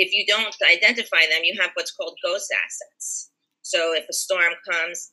if 0.00 0.12
you 0.12 0.24
don't 0.24 0.54
identify 0.64 1.28
them, 1.28 1.44
you 1.44 1.60
have 1.60 1.76
what's 1.76 1.92
called 1.92 2.16
ghost 2.24 2.48
assets. 2.52 3.30
So 3.62 3.94
if 3.94 4.08
a 4.08 4.16
storm 4.16 4.52
comes, 4.64 5.10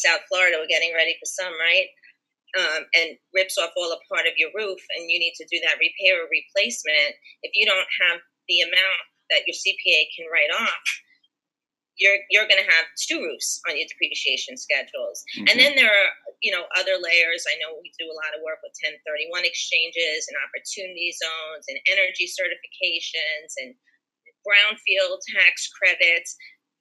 South 0.00 0.24
Florida, 0.28 0.56
we're 0.58 0.72
getting 0.72 0.92
ready 0.96 1.14
for 1.20 1.28
some, 1.28 1.52
right? 1.60 1.88
Um, 2.54 2.82
and 2.94 3.18
rips 3.34 3.58
off 3.58 3.74
all 3.76 3.92
a 3.92 4.00
part 4.08 4.26
of 4.26 4.38
your 4.38 4.50
roof, 4.54 4.78
and 4.96 5.10
you 5.10 5.18
need 5.18 5.34
to 5.36 5.46
do 5.50 5.58
that 5.66 5.82
repair 5.82 6.22
or 6.22 6.30
replacement. 6.30 7.18
If 7.42 7.52
you 7.54 7.66
don't 7.66 7.90
have 8.06 8.20
the 8.48 8.62
amount 8.62 9.00
that 9.30 9.42
your 9.46 9.58
CPA 9.58 10.06
can 10.14 10.30
write 10.30 10.52
off, 10.54 10.86
you're 11.98 12.18
you're 12.30 12.50
going 12.50 12.62
to 12.62 12.70
have 12.70 12.90
two 12.98 13.22
roofs 13.22 13.62
on 13.70 13.78
your 13.78 13.86
depreciation 13.86 14.58
schedules. 14.58 15.22
Mm-hmm. 15.38 15.46
And 15.50 15.56
then 15.60 15.72
there 15.78 15.90
are 15.90 16.10
you 16.42 16.50
know 16.50 16.66
other 16.74 16.98
layers. 16.98 17.46
I 17.46 17.58
know 17.62 17.78
we 17.78 17.94
do 17.94 18.10
a 18.10 18.18
lot 18.18 18.34
of 18.34 18.42
work 18.42 18.58
with 18.66 18.74
1031 18.82 19.46
exchanges 19.46 20.26
and 20.26 20.36
opportunity 20.42 21.14
zones 21.14 21.70
and 21.70 21.78
energy 21.86 22.26
certifications 22.26 23.54
and 23.62 23.78
brownfield 24.42 25.22
tax 25.38 25.70
credits. 25.70 26.34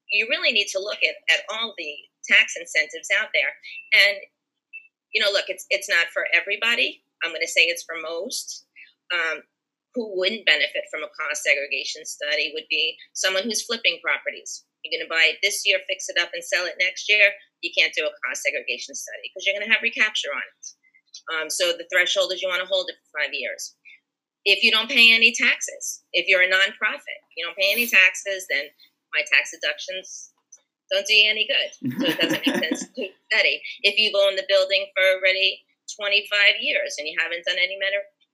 You 0.10 0.28
really 0.30 0.52
need 0.52 0.70
to 0.74 0.82
look 0.82 1.02
at, 1.02 1.18
at 1.34 1.46
all 1.50 1.74
the 1.78 1.94
tax 2.30 2.54
incentives 2.60 3.10
out 3.14 3.30
there. 3.34 3.54
And 3.94 4.18
you 5.14 5.22
know, 5.22 5.30
look, 5.30 5.46
it's 5.48 5.66
it's 5.70 5.90
not 5.90 6.10
for 6.10 6.26
everybody. 6.34 7.06
I'm 7.22 7.32
going 7.32 7.46
to 7.46 7.48
say 7.48 7.70
it's 7.70 7.86
for 7.86 7.96
most. 8.02 8.66
Um, 9.14 9.46
who 9.94 10.18
wouldn't 10.18 10.48
benefit 10.48 10.90
from 10.90 11.04
a 11.04 11.14
cost 11.14 11.44
segregation 11.44 12.04
study 12.04 12.50
would 12.56 12.66
be 12.68 12.98
someone 13.14 13.44
who's 13.44 13.62
flipping 13.62 14.00
properties 14.02 14.66
you're 14.84 14.94
going 14.94 15.08
to 15.08 15.10
buy 15.10 15.32
it 15.32 15.40
this 15.42 15.64
year, 15.66 15.80
fix 15.88 16.12
it 16.12 16.20
up, 16.20 16.30
and 16.36 16.44
sell 16.44 16.68
it 16.68 16.76
next 16.80 17.08
year. 17.08 17.32
You 17.64 17.72
can't 17.72 17.96
do 17.96 18.04
a 18.04 18.14
cost 18.22 18.44
segregation 18.44 18.94
study 18.94 19.32
because 19.32 19.48
you're 19.48 19.56
going 19.56 19.66
to 19.66 19.72
have 19.72 19.82
recapture 19.82 20.36
on 20.36 20.44
it. 20.44 20.64
Um, 21.32 21.48
so 21.50 21.72
the 21.72 21.88
threshold 21.88 22.34
is 22.34 22.42
you 22.42 22.50
want 22.50 22.62
to 22.62 22.68
hold 22.68 22.90
it 22.92 23.00
for 23.00 23.24
five 23.24 23.32
years. 23.32 23.76
If 24.44 24.64
you 24.64 24.72
don't 24.72 24.92
pay 24.92 25.16
any 25.16 25.32
taxes, 25.32 26.04
if 26.12 26.28
you're 26.28 26.44
a 26.44 26.52
nonprofit, 26.52 27.20
you 27.38 27.46
don't 27.46 27.56
pay 27.56 27.72
any 27.72 27.88
taxes, 27.88 28.46
then 28.52 28.68
my 29.16 29.24
tax 29.32 29.56
deductions 29.56 30.34
don't 30.92 31.08
do 31.08 31.16
you 31.16 31.30
any 31.32 31.48
good. 31.48 31.70
So 31.80 32.06
it 32.12 32.20
doesn't 32.20 32.44
make 32.46 32.56
sense 32.68 32.92
to 32.92 33.08
study. 33.32 33.62
If 33.82 33.96
you've 33.96 34.20
owned 34.20 34.38
the 34.38 34.50
building 34.50 34.92
for 34.92 35.04
already 35.16 35.64
25 35.96 36.60
years 36.60 36.96
and 37.00 37.08
you 37.08 37.16
haven't 37.16 37.46
done 37.46 37.58
any 37.58 37.80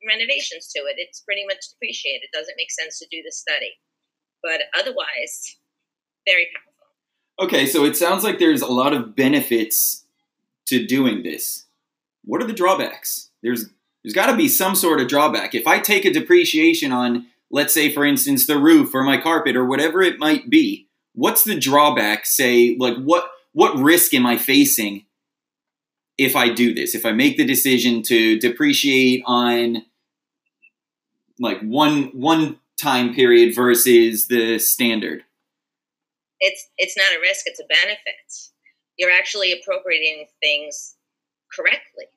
renovations 0.02 0.72
to 0.74 0.82
it, 0.90 0.98
it's 0.98 1.22
pretty 1.22 1.46
much 1.46 1.70
depreciated. 1.72 2.26
It 2.26 2.36
doesn't 2.36 2.58
make 2.58 2.72
sense 2.72 2.98
to 3.00 3.08
do 3.12 3.22
the 3.22 3.32
study. 3.32 3.78
But 4.42 4.72
otherwise, 4.74 5.59
very 6.30 6.48
powerful. 6.54 7.48
Okay, 7.48 7.66
so 7.66 7.86
it 7.86 7.96
sounds 7.96 8.24
like 8.24 8.38
there's 8.38 8.62
a 8.62 8.68
lot 8.68 8.94
of 8.94 9.16
benefits 9.16 10.04
to 10.68 10.86
doing 10.86 11.24
this. 11.24 11.66
What 12.24 12.44
are 12.44 12.48
the 12.48 12.54
drawbacks? 12.54 13.30
There's 13.42 13.70
there's 14.04 14.14
got 14.14 14.28
to 14.32 14.38
be 14.38 14.48
some 14.48 14.76
sort 14.76 15.02
of 15.02 15.08
drawback. 15.08 15.56
If 15.56 15.68
I 15.68 15.80
take 15.80 16.06
a 16.06 16.14
depreciation 16.14 16.92
on, 16.92 17.28
let's 17.52 17.74
say, 17.74 17.92
for 17.92 18.06
instance, 18.06 18.48
the 18.48 18.58
roof 18.58 18.94
or 18.94 19.04
my 19.04 19.18
carpet 19.18 19.56
or 19.56 19.66
whatever 19.66 20.02
it 20.02 20.20
might 20.20 20.50
be, 20.50 20.88
what's 21.14 21.44
the 21.44 21.60
drawback? 21.60 22.26
Say, 22.26 22.76
like, 22.80 22.98
what 22.98 23.30
what 23.54 23.78
risk 23.78 24.14
am 24.14 24.26
I 24.26 24.38
facing 24.38 25.06
if 26.18 26.36
I 26.36 26.50
do 26.50 26.74
this? 26.74 26.96
If 26.96 27.06
I 27.06 27.12
make 27.12 27.38
the 27.38 27.46
decision 27.46 28.04
to 28.04 28.38
depreciate 28.38 29.24
on 29.26 29.86
like 31.40 31.62
one 31.62 32.12
one 32.14 32.60
time 32.78 33.14
period 33.14 33.56
versus 33.56 34.28
the 34.28 34.60
standard? 34.60 35.24
It's 36.40 36.68
it's 36.78 36.98
not 36.98 37.16
a 37.16 37.22
risk; 37.22 37.46
it's 37.46 37.60
a 37.60 37.68
benefit. 37.68 38.28
You're 38.98 39.12
actually 39.12 39.52
appropriating 39.52 40.28
things 40.42 40.96
correctly, 41.56 42.08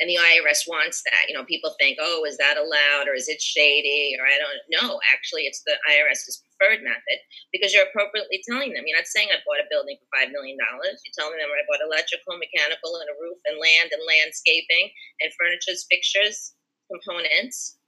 and 0.00 0.10
the 0.10 0.18
IRS 0.18 0.66
wants 0.66 1.02
that. 1.06 1.28
You 1.28 1.34
know, 1.34 1.44
people 1.44 1.74
think, 1.78 1.98
"Oh, 2.00 2.24
is 2.24 2.36
that 2.38 2.56
allowed, 2.56 3.08
or 3.08 3.14
is 3.14 3.28
it 3.28 3.40
shady?" 3.42 4.16
Or 4.18 4.26
I 4.26 4.38
don't 4.38 4.62
know. 4.70 5.00
Actually, 5.12 5.46
it's 5.46 5.62
the 5.62 5.76
IRS's 5.90 6.42
preferred 6.42 6.82
method 6.82 7.18
because 7.52 7.72
you're 7.74 7.86
appropriately 7.86 8.42
telling 8.48 8.72
them. 8.74 8.84
You're 8.86 8.98
not 8.98 9.10
saying 9.10 9.28
I 9.30 9.42
bought 9.46 9.62
a 9.62 9.70
building 9.70 9.98
for 9.98 10.08
five 10.14 10.30
million 10.30 10.58
dollars. 10.58 11.02
You're 11.02 11.18
telling 11.18 11.38
them 11.38 11.50
I 11.50 11.66
bought 11.66 11.82
electrical, 11.86 12.38
mechanical, 12.38 12.98
and 12.98 13.10
a 13.10 13.16
roof, 13.20 13.38
and 13.46 13.58
land, 13.58 13.90
and 13.90 14.02
landscaping, 14.06 14.90
and 15.22 15.30
furniture, 15.38 15.78
fixtures, 15.90 16.54
components. 16.90 17.78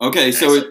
Okay, 0.00 0.30
so 0.30 0.54
it, 0.54 0.66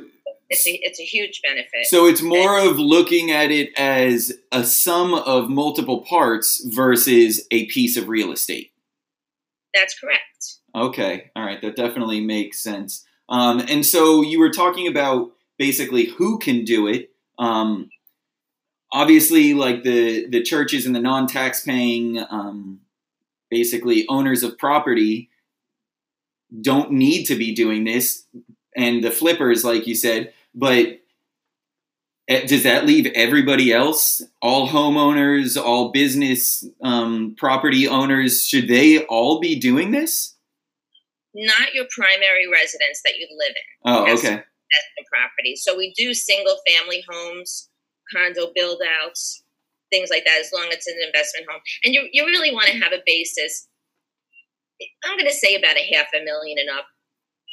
it's 0.50 0.66
a, 0.66 0.80
it's 0.82 1.00
a 1.00 1.04
huge 1.04 1.42
benefit. 1.44 1.86
So 1.86 2.06
it's 2.06 2.22
more 2.22 2.58
and, 2.58 2.70
of 2.70 2.80
looking 2.80 3.32
at 3.32 3.51
it 3.51 3.77
as 3.77 4.34
a 4.51 4.63
sum 4.63 5.13
of 5.13 5.50
multiple 5.50 6.01
parts 6.01 6.63
versus 6.66 7.46
a 7.51 7.66
piece 7.66 7.98
of 7.98 8.08
real 8.08 8.32
estate. 8.32 8.72
That's 9.74 9.98
correct. 10.00 10.56
Okay, 10.75 11.32
all 11.36 11.44
right, 11.44 11.62
that 11.62 11.75
definitely 11.75 12.22
makes 12.22 12.60
sense. 12.60 13.06
Um, 13.30 13.60
and 13.68 13.86
so 13.86 14.22
you 14.22 14.39
were 14.39 14.51
talking 14.51 14.88
about 14.88 15.32
basically 15.58 16.06
who 16.06 16.39
can 16.39 16.63
do 16.63 16.88
it. 16.88 17.12
Um, 17.39 17.89
obviously, 18.92 19.54
like 19.54 19.84
the 19.84 20.27
the 20.27 20.42
churches 20.42 20.86
and 20.86 20.96
the 20.96 21.01
non-tax 21.01 21.63
paying, 21.63 22.20
um, 22.30 22.80
basically 23.50 24.06
owners 24.08 24.44
of 24.44 24.58
property, 24.58 25.30
don't 26.62 26.92
need 26.92 27.25
to 27.25 27.36
be 27.36 27.54
doing 27.54 27.84
this 27.84 28.25
and 28.77 29.04
the 29.04 29.12
flippers, 29.12 29.66
like 29.66 29.88
you 29.88 29.96
said, 29.96 30.32
but 30.58 31.00
eh, 32.28 32.46
does 32.48 32.64
that 32.64 32.86
leave 32.86 33.06
everybody 33.14 33.72
else, 33.72 34.24
all 34.42 34.68
homeowners, 34.68 35.62
all 35.62 35.92
business 35.92 36.66
um, 36.84 37.36
property 37.38 37.88
owners, 37.88 38.48
should 38.48 38.68
they 38.68 39.06
all 39.06 39.40
be 39.40 39.58
doing 39.58 39.92
this? 39.92 40.36
Not 41.36 41.74
your 41.74 41.86
primary 41.96 42.48
residence 42.52 43.02
that 43.06 43.18
you 43.18 43.28
live 43.30 43.54
in. 43.56 43.92
Oh, 43.94 44.02
okay. 44.04 44.42
Investment 44.42 45.08
property. 45.14 45.56
So 45.56 45.78
we 45.78 45.94
do 45.96 46.14
single 46.16 46.58
family 46.68 47.04
homes, 47.08 47.70
condo 48.12 48.52
build 48.56 48.82
outs, 49.04 49.44
things 49.92 50.10
like 50.10 50.26
that, 50.26 50.40
as 50.42 50.52
long 50.52 50.68
as 50.70 50.78
it's 50.78 50.88
an 50.88 50.98
investment 51.06 51.46
home. 51.50 51.62
And 51.86 51.94
you, 51.94 52.10
you 52.12 52.26
really 52.26 52.52
want 52.52 52.68
to 52.68 52.80
have 52.80 52.92
a 52.92 53.04
basis. 53.06 53.68
I'm 55.06 55.18
going 55.18 55.30
to 55.30 55.34
say 55.34 55.56
about 55.56 55.78
a 55.78 55.94
half 55.94 56.08
a 56.20 56.24
million 56.24 56.58
and 56.58 56.70
up 56.70 56.88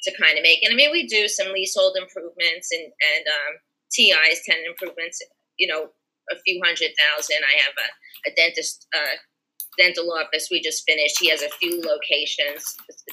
to 0.04 0.16
kind 0.20 0.36
of 0.36 0.42
make. 0.42 0.62
And 0.62 0.72
I 0.72 0.76
mean, 0.76 0.92
we 0.92 1.06
do 1.06 1.28
some 1.28 1.52
leasehold 1.52 1.96
improvements 1.96 2.70
and 2.72 2.84
and 2.84 3.24
um, 3.26 3.52
TIs, 3.92 4.44
tenant 4.44 4.68
improvements. 4.68 5.20
You 5.58 5.68
know, 5.68 5.90
a 6.32 6.36
few 6.44 6.60
hundred 6.64 6.92
thousand. 6.96 7.40
I 7.44 7.60
have 7.60 7.74
a, 7.76 7.88
a 8.30 8.34
dentist. 8.34 8.86
Uh, 8.94 9.18
dental 9.74 10.06
office 10.14 10.48
we 10.50 10.62
just 10.62 10.86
finished 10.86 11.18
he 11.18 11.26
has 11.26 11.42
a 11.42 11.50
few 11.58 11.82
locations 11.82 12.62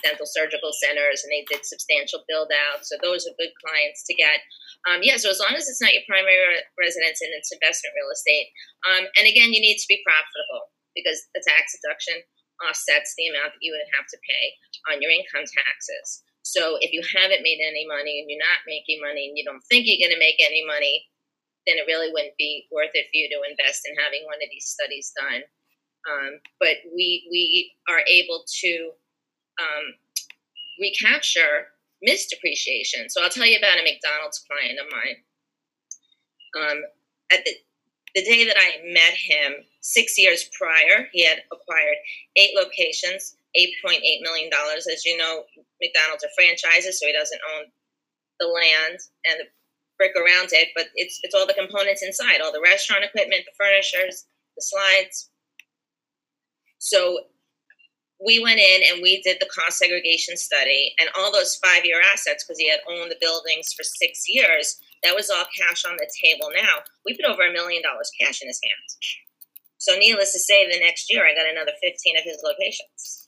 dental 0.06 0.30
surgical 0.30 0.70
centers 0.70 1.26
and 1.26 1.34
they 1.34 1.42
did 1.50 1.66
substantial 1.66 2.22
build 2.30 2.54
out 2.54 2.86
so 2.86 2.94
those 3.02 3.26
are 3.26 3.34
good 3.42 3.50
clients 3.66 4.06
to 4.06 4.14
get 4.14 4.46
um, 4.86 5.02
yeah 5.02 5.18
so 5.18 5.30
as 5.30 5.42
long 5.42 5.58
as 5.58 5.66
it's 5.66 5.82
not 5.82 5.94
your 5.94 6.06
primary 6.06 6.62
residence 6.78 7.18
and 7.22 7.34
it's 7.34 7.50
investment 7.50 7.98
real 7.98 8.14
estate 8.14 8.54
um, 8.86 9.10
and 9.18 9.26
again 9.26 9.50
you 9.50 9.62
need 9.62 9.82
to 9.82 9.90
be 9.90 10.06
profitable 10.06 10.70
because 10.94 11.18
the 11.34 11.42
tax 11.42 11.74
deduction 11.82 12.22
offsets 12.62 13.18
the 13.18 13.26
amount 13.34 13.58
that 13.58 13.64
you 13.66 13.74
would 13.74 13.90
have 13.98 14.06
to 14.06 14.22
pay 14.22 14.46
on 14.94 15.02
your 15.02 15.10
income 15.10 15.46
taxes 15.50 16.22
so 16.52 16.76
if 16.84 16.92
you 16.92 17.00
haven't 17.16 17.48
made 17.48 17.64
any 17.64 17.88
money 17.88 18.20
and 18.20 18.28
you're 18.28 18.44
not 18.44 18.68
making 18.68 19.00
money 19.00 19.32
and 19.32 19.40
you 19.40 19.48
don't 19.48 19.64
think 19.72 19.88
you're 19.88 20.04
going 20.04 20.12
to 20.12 20.20
make 20.20 20.36
any 20.44 20.68
money, 20.68 21.08
then 21.64 21.80
it 21.80 21.88
really 21.88 22.12
wouldn't 22.12 22.36
be 22.36 22.68
worth 22.68 22.92
it 22.92 23.08
for 23.08 23.16
you 23.16 23.32
to 23.32 23.48
invest 23.48 23.88
in 23.88 23.96
having 23.96 24.28
one 24.28 24.44
of 24.44 24.52
these 24.52 24.68
studies 24.68 25.16
done. 25.16 25.48
Um, 26.12 26.44
but 26.60 26.84
we 26.92 27.24
we 27.32 27.72
are 27.88 28.04
able 28.04 28.44
to 28.44 28.92
um, 29.64 29.86
recapture 30.76 31.72
missed 32.02 32.36
depreciation. 32.36 33.08
So 33.08 33.24
I'll 33.24 33.30
tell 33.32 33.46
you 33.46 33.58
about 33.58 33.80
a 33.80 33.88
McDonald's 33.88 34.44
client 34.44 34.76
of 34.76 34.92
mine. 34.92 35.18
Um, 36.60 36.84
at 37.32 37.46
the 37.46 37.54
the 38.14 38.24
day 38.28 38.44
that 38.44 38.58
I 38.60 38.84
met 38.92 39.16
him, 39.16 39.64
six 39.80 40.18
years 40.18 40.50
prior, 40.58 41.08
he 41.14 41.24
had 41.24 41.44
acquired 41.48 41.96
eight 42.36 42.52
locations, 42.60 43.38
$8.8 43.58 44.00
million. 44.22 44.50
As 44.78 45.06
you 45.06 45.18
know, 45.18 45.44
McDonald's 45.82 46.24
are 46.24 46.36
franchises, 46.36 47.00
so 47.00 47.08
he 47.08 47.14
doesn't 47.14 47.42
own 47.56 47.66
the 48.40 48.48
land 48.48 49.00
and 49.28 49.40
the 49.40 49.48
brick 49.98 50.16
around 50.16 50.50
it, 50.52 50.70
but 50.76 50.88
it's, 50.96 51.20
it's 51.24 51.36
all 51.36 51.46
the 51.46 51.54
components 51.54 52.02
inside, 52.02 52.42
all 52.42 52.52
the 52.52 52.62
restaurant 52.62 53.04
equipment, 53.04 53.46
the 53.46 53.54
furnitures, 53.58 54.26
the 54.58 54.64
slides. 54.64 55.30
So 56.80 57.20
we 58.24 58.40
went 58.40 58.60
in 58.60 58.82
and 58.90 59.02
we 59.02 59.22
did 59.22 59.38
the 59.40 59.50
cost 59.50 59.78
segregation 59.78 60.38
study, 60.38 60.94
and 61.00 61.10
all 61.18 61.32
those 61.32 61.56
five 61.58 61.86
year 61.86 62.02
assets, 62.02 62.44
because 62.44 62.60
he 62.60 62.70
had 62.70 62.80
owned 62.90 63.12
the 63.12 63.22
buildings 63.22 63.74
for 63.74 63.84
six 63.84 64.26
years, 64.28 64.80
that 65.04 65.16
was 65.16 65.30
all 65.30 65.46
cash 65.58 65.84
on 65.86 65.98
the 65.98 66.10
table 66.24 66.50
now. 66.54 66.86
We 67.06 67.18
put 67.18 67.26
over 67.26 67.42
a 67.42 67.54
million 67.54 67.82
dollars 67.82 68.12
cash 68.20 68.42
in 68.42 68.48
his 68.48 68.62
hands. 68.62 68.98
So, 69.78 69.98
needless 69.98 70.32
to 70.34 70.40
say, 70.40 70.70
the 70.70 70.80
next 70.80 71.12
year 71.12 71.26
I 71.26 71.34
got 71.34 71.50
another 71.50 71.74
15 71.82 72.18
of 72.18 72.24
his 72.24 72.38
locations. 72.46 73.21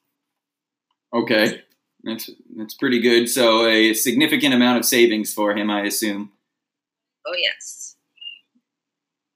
Okay. 1.13 1.63
That's 2.03 2.29
that's 2.57 2.73
pretty 2.73 2.99
good. 2.99 3.29
So 3.29 3.65
a 3.65 3.93
significant 3.93 4.53
amount 4.53 4.77
of 4.77 4.85
savings 4.85 5.33
for 5.33 5.55
him, 5.55 5.69
I 5.69 5.83
assume. 5.83 6.31
Oh 7.25 7.35
yes, 7.41 7.95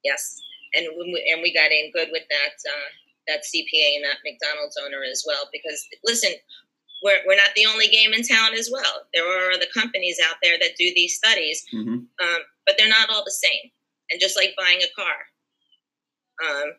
yes, 0.04 0.38
and 0.74 0.86
we, 0.98 1.32
and 1.32 1.40
we 1.42 1.54
got 1.54 1.72
in 1.72 1.90
good 1.92 2.08
with 2.12 2.24
that 2.28 2.70
uh, 2.70 2.90
that 3.28 3.40
CPA 3.40 3.96
and 3.96 4.04
that 4.04 4.18
McDonald's 4.22 4.78
owner 4.84 5.02
as 5.10 5.24
well. 5.26 5.48
Because 5.50 5.82
listen, 6.04 6.32
we're 7.02 7.20
we're 7.26 7.36
not 7.36 7.54
the 7.56 7.64
only 7.64 7.88
game 7.88 8.12
in 8.12 8.22
town 8.22 8.52
as 8.52 8.68
well. 8.70 9.06
There 9.14 9.24
are 9.24 9.52
other 9.52 9.66
companies 9.72 10.18
out 10.28 10.36
there 10.42 10.58
that 10.58 10.76
do 10.76 10.92
these 10.94 11.16
studies, 11.16 11.64
mm-hmm. 11.72 11.94
um, 11.94 12.40
but 12.66 12.74
they're 12.76 12.88
not 12.88 13.08
all 13.08 13.24
the 13.24 13.30
same. 13.30 13.70
And 14.10 14.20
just 14.20 14.36
like 14.36 14.54
buying 14.58 14.80
a 14.82 14.94
car, 14.94 15.16
um, 16.48 16.72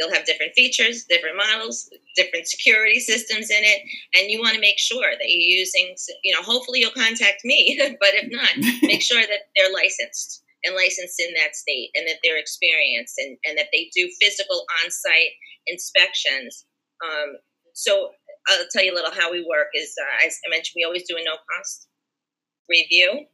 they'll 0.00 0.12
have 0.12 0.24
different 0.24 0.54
features, 0.54 1.04
different 1.04 1.36
models, 1.36 1.90
different 2.16 2.48
security 2.48 2.98
systems 2.98 3.50
in 3.50 3.60
it, 3.60 3.82
and 4.16 4.30
you 4.30 4.40
want 4.40 4.54
to 4.54 4.60
make 4.60 4.78
sure 4.78 5.12
that 5.12 5.28
you're 5.28 5.58
using. 5.58 5.94
You 6.24 6.34
know, 6.34 6.42
hopefully 6.42 6.80
you'll 6.80 6.90
contact 6.92 7.44
me, 7.44 7.76
but 8.00 8.14
if 8.14 8.30
not, 8.30 8.50
make 8.82 9.02
sure 9.02 9.20
that 9.20 9.50
they're 9.56 9.72
licensed 9.72 10.42
and 10.64 10.74
licensed 10.74 11.20
in 11.20 11.32
that 11.34 11.56
state, 11.56 11.90
and 11.94 12.06
that 12.06 12.18
they're 12.22 12.38
experienced, 12.38 13.14
and, 13.18 13.36
and 13.44 13.56
that 13.56 13.68
they 13.72 13.90
do 13.94 14.10
physical 14.20 14.64
on-site 14.82 15.32
inspections. 15.66 16.66
Um, 17.04 17.36
so 17.74 18.10
I'll 18.48 18.66
tell 18.72 18.84
you 18.84 18.92
a 18.92 18.96
little 18.96 19.12
how 19.12 19.30
we 19.30 19.46
work. 19.48 19.68
Is 19.74 19.94
uh, 20.00 20.26
as 20.26 20.38
I 20.46 20.50
mentioned, 20.50 20.74
we 20.76 20.84
always 20.84 21.04
do 21.08 21.16
a 21.16 21.24
no-cost 21.24 21.88
review 22.68 23.26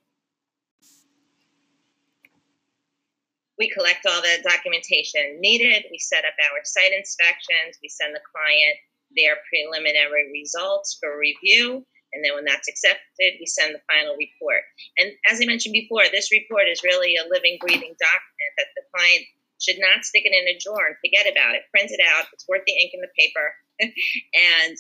We 3.59 3.71
collect 3.71 4.05
all 4.05 4.21
the 4.21 4.43
documentation 4.45 5.41
needed. 5.41 5.89
We 5.91 5.99
set 5.99 6.25
up 6.25 6.37
our 6.53 6.61
site 6.65 6.93
inspections. 6.93 7.81
We 7.83 7.89
send 7.89 8.15
the 8.15 8.21
client 8.21 8.77
their 9.17 9.41
preliminary 9.49 10.31
results 10.33 10.99
for 11.01 11.19
review. 11.19 11.87
And 12.13 12.25
then 12.25 12.35
when 12.35 12.45
that's 12.45 12.69
accepted, 12.69 13.41
we 13.41 13.47
send 13.47 13.75
the 13.75 13.83
final 13.91 14.17
report. 14.17 14.63
And 14.99 15.13
as 15.29 15.41
I 15.41 15.47
mentioned 15.47 15.73
before, 15.73 16.05
this 16.09 16.33
report 16.33 16.69
is 16.71 16.85
really 16.85 17.17
a 17.17 17.29
living, 17.29 17.59
breathing 17.61 17.97
document 17.97 18.53
that 18.57 18.73
the 18.77 18.85
client 18.95 19.25
should 19.61 19.81
not 19.81 20.05
stick 20.05 20.25
it 20.25 20.37
in 20.37 20.49
a 20.49 20.61
drawer 20.61 20.93
and 20.93 21.01
forget 21.01 21.29
about 21.29 21.57
it. 21.57 21.69
Print 21.73 21.91
it 21.91 22.01
out. 22.01 22.29
It's 22.33 22.49
worth 22.49 22.65
the 22.67 22.77
ink 22.77 22.93
and 22.93 23.05
the 23.05 23.13
paper. 23.17 23.57
and 23.81 24.77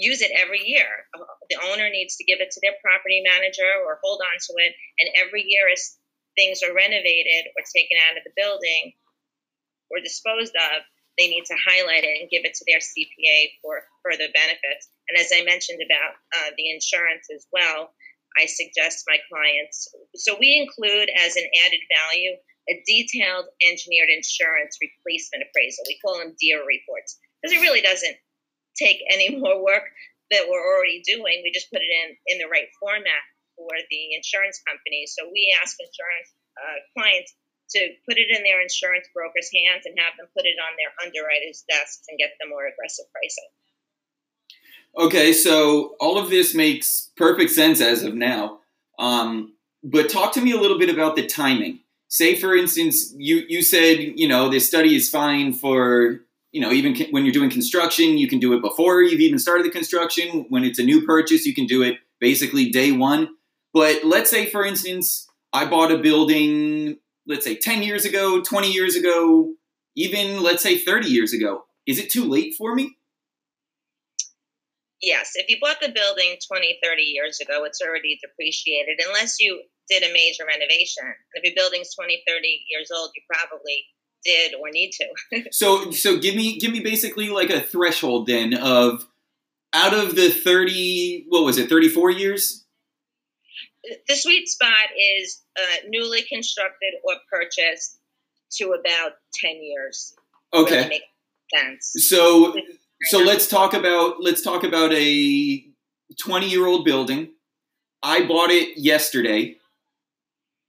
use 0.00 0.24
it 0.24 0.32
every 0.32 0.64
year. 0.64 0.88
The 1.52 1.60
owner 1.68 1.88
needs 1.92 2.16
to 2.16 2.24
give 2.24 2.40
it 2.40 2.50
to 2.52 2.60
their 2.64 2.76
property 2.80 3.20
manager 3.20 3.68
or 3.84 4.00
hold 4.00 4.20
on 4.24 4.36
to 4.40 4.52
it. 4.64 4.72
And 4.98 5.08
every 5.20 5.44
year, 5.46 5.68
as 5.68 5.99
things 6.40 6.64
are 6.64 6.72
renovated 6.72 7.52
or 7.52 7.60
taken 7.68 8.00
out 8.08 8.16
of 8.16 8.24
the 8.24 8.32
building 8.32 8.96
or 9.92 10.00
disposed 10.00 10.56
of, 10.56 10.80
they 11.20 11.28
need 11.28 11.44
to 11.44 11.64
highlight 11.68 12.08
it 12.08 12.16
and 12.16 12.32
give 12.32 12.48
it 12.48 12.56
to 12.56 12.64
their 12.64 12.80
CPA 12.80 13.60
for 13.60 13.84
further 14.00 14.32
benefits. 14.32 14.88
And 15.12 15.20
as 15.20 15.28
I 15.28 15.44
mentioned 15.44 15.84
about 15.84 16.16
uh, 16.32 16.56
the 16.56 16.72
insurance 16.72 17.28
as 17.28 17.44
well, 17.52 17.92
I 18.40 18.48
suggest 18.48 19.04
my 19.04 19.20
clients. 19.28 19.92
So 20.16 20.40
we 20.40 20.56
include 20.56 21.12
as 21.12 21.36
an 21.36 21.44
added 21.66 21.84
value 21.92 22.40
a 22.70 22.82
detailed 22.86 23.46
engineered 23.66 24.08
insurance 24.08 24.78
replacement 24.80 25.44
appraisal. 25.44 25.84
We 25.88 25.98
call 25.98 26.18
them 26.18 26.36
DEAR 26.38 26.62
reports 26.62 27.18
because 27.42 27.56
it 27.56 27.64
really 27.64 27.80
doesn't 27.80 28.16
take 28.78 29.02
any 29.10 29.36
more 29.42 29.62
work 29.62 29.84
that 30.30 30.46
we're 30.48 30.62
already 30.62 31.02
doing. 31.04 31.42
We 31.42 31.50
just 31.52 31.70
put 31.72 31.82
it 31.82 31.90
in 31.90 32.16
in 32.30 32.38
the 32.38 32.48
right 32.48 32.70
format 32.78 33.24
for 33.60 33.76
the 33.92 34.16
insurance 34.16 34.56
company. 34.64 35.04
So 35.04 35.28
we 35.28 35.52
ask 35.60 35.76
insurance 35.76 36.32
uh, 36.56 36.80
clients 36.96 37.36
to 37.76 37.80
put 38.08 38.16
it 38.16 38.32
in 38.32 38.42
their 38.42 38.64
insurance 38.64 39.06
broker's 39.12 39.52
hands 39.52 39.84
and 39.84 39.94
have 40.00 40.16
them 40.16 40.32
put 40.32 40.48
it 40.48 40.56
on 40.56 40.72
their 40.80 40.96
underwriter's 41.04 41.62
desks 41.68 42.08
and 42.08 42.16
get 42.16 42.32
them 42.40 42.48
more 42.48 42.64
aggressive 42.64 43.04
pricing. 43.12 43.52
Okay, 44.98 45.32
so 45.32 45.94
all 46.00 46.18
of 46.18 46.30
this 46.30 46.54
makes 46.54 47.10
perfect 47.16 47.52
sense 47.52 47.80
as 47.80 48.02
of 48.02 48.14
now. 48.14 48.58
Um, 48.98 49.54
but 49.84 50.10
talk 50.10 50.32
to 50.34 50.40
me 50.40 50.52
a 50.52 50.60
little 50.60 50.78
bit 50.78 50.90
about 50.90 51.16
the 51.16 51.26
timing. 51.26 51.80
Say, 52.08 52.34
for 52.34 52.56
instance, 52.56 53.14
you 53.16 53.44
you 53.48 53.62
said 53.62 53.98
you 54.00 54.26
know 54.26 54.48
this 54.48 54.66
study 54.66 54.96
is 54.96 55.08
fine 55.08 55.52
for 55.52 56.20
you 56.50 56.60
know 56.60 56.72
even 56.72 56.96
when 57.12 57.24
you're 57.24 57.32
doing 57.32 57.50
construction, 57.50 58.18
you 58.18 58.26
can 58.26 58.40
do 58.40 58.52
it 58.52 58.62
before 58.62 59.00
you've 59.00 59.20
even 59.20 59.38
started 59.38 59.64
the 59.64 59.70
construction. 59.70 60.44
When 60.48 60.64
it's 60.64 60.80
a 60.80 60.82
new 60.82 61.06
purchase, 61.06 61.46
you 61.46 61.54
can 61.54 61.66
do 61.66 61.82
it 61.82 61.98
basically 62.18 62.68
day 62.68 62.90
one. 62.90 63.28
But 63.72 64.04
let's 64.04 64.30
say, 64.30 64.46
for 64.46 64.64
instance, 64.64 65.28
I 65.52 65.64
bought 65.64 65.92
a 65.92 65.98
building, 65.98 66.98
let's 67.26 67.44
say 67.44 67.56
10 67.56 67.82
years 67.82 68.04
ago, 68.04 68.40
20 68.40 68.70
years 68.70 68.96
ago, 68.96 69.54
even 69.96 70.42
let's 70.42 70.62
say 70.62 70.78
30 70.78 71.08
years 71.08 71.32
ago. 71.32 71.64
Is 71.86 71.98
it 71.98 72.10
too 72.10 72.24
late 72.24 72.54
for 72.56 72.74
me? 72.74 72.96
Yes. 75.00 75.32
If 75.34 75.48
you 75.48 75.56
bought 75.60 75.80
the 75.80 75.88
building 75.88 76.36
20, 76.46 76.78
30 76.82 77.02
years 77.02 77.40
ago, 77.40 77.64
it's 77.64 77.80
already 77.80 78.18
depreciated 78.22 79.00
unless 79.06 79.40
you 79.40 79.62
did 79.88 80.02
a 80.02 80.12
major 80.12 80.44
renovation. 80.46 81.04
If 81.34 81.44
your 81.44 81.54
building's 81.56 81.94
20, 81.94 82.22
30 82.26 82.64
years 82.70 82.90
old, 82.94 83.10
you 83.14 83.22
probably 83.28 83.84
did 84.24 84.54
or 84.54 84.70
need 84.70 84.92
to. 84.92 85.44
so 85.50 85.90
so 85.90 86.18
give 86.18 86.34
me 86.34 86.58
give 86.58 86.72
me 86.72 86.80
basically 86.80 87.30
like 87.30 87.50
a 87.50 87.60
threshold 87.60 88.26
then 88.26 88.54
of 88.54 89.06
out 89.72 89.94
of 89.94 90.16
the 90.16 90.30
30 90.30 91.26
what 91.28 91.44
was 91.44 91.58
it 91.58 91.68
34 91.68 92.10
years 92.10 92.66
the 94.08 94.16
sweet 94.16 94.48
spot 94.48 94.88
is 94.98 95.42
uh, 95.58 95.76
newly 95.88 96.22
constructed 96.22 96.94
or 97.04 97.14
purchased 97.30 97.98
to 98.52 98.72
about 98.72 99.12
10 99.34 99.62
years. 99.62 100.14
Okay. 100.52 101.00
Sense. 101.54 101.92
So 102.08 102.54
so 103.04 103.18
let's 103.18 103.48
talk 103.48 103.74
about 103.74 104.16
let's 104.20 104.42
talk 104.42 104.62
about 104.62 104.92
a 104.92 105.64
20 106.20 106.48
year 106.48 106.66
old 106.66 106.84
building. 106.84 107.30
I 108.02 108.26
bought 108.26 108.50
it 108.50 108.78
yesterday. 108.78 109.56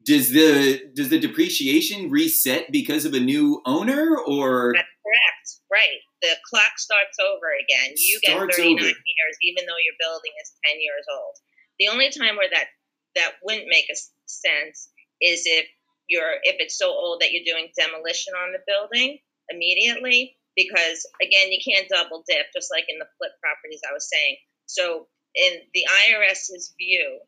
Does 0.03 0.31
the 0.31 0.81
does 0.95 1.09
the 1.09 1.19
depreciation 1.19 2.09
reset 2.09 2.71
because 2.71 3.05
of 3.05 3.13
a 3.13 3.19
new 3.19 3.61
owner 3.65 4.17
or 4.17 4.73
That's 4.75 4.87
correct. 5.05 5.47
Right. 5.71 5.99
The 6.21 6.35
clock 6.49 6.77
starts 6.77 7.17
over 7.19 7.53
again. 7.53 7.93
You 7.97 8.19
get 8.21 8.37
39 8.37 8.73
over. 8.73 8.81
years 8.81 8.95
even 9.43 9.65
though 9.65 9.81
your 9.85 9.95
building 9.99 10.31
is 10.41 10.53
10 10.65 10.81
years 10.81 11.05
old. 11.13 11.35
The 11.79 11.87
only 11.89 12.09
time 12.09 12.37
where 12.37 12.49
that 12.51 12.67
that 13.15 13.41
wouldn't 13.43 13.69
make 13.69 13.85
a 13.91 13.97
sense 14.25 14.89
is 15.21 15.43
if 15.45 15.65
you're 16.07 16.41
if 16.43 16.57
it's 16.59 16.77
so 16.77 16.89
old 16.91 17.21
that 17.21 17.31
you're 17.31 17.47
doing 17.47 17.71
demolition 17.77 18.33
on 18.33 18.51
the 18.51 18.63
building 18.67 19.19
immediately 19.49 20.35
because 20.55 21.05
again 21.21 21.51
you 21.51 21.59
can't 21.63 21.87
double 21.87 22.23
dip 22.27 22.47
just 22.53 22.71
like 22.71 22.85
in 22.89 22.99
the 22.99 23.07
flip 23.17 23.31
properties 23.41 23.81
I 23.87 23.93
was 23.93 24.09
saying. 24.09 24.37
So 24.65 25.07
in 25.35 25.63
the 25.73 25.87
IRS's 26.07 26.73
view, 26.77 27.19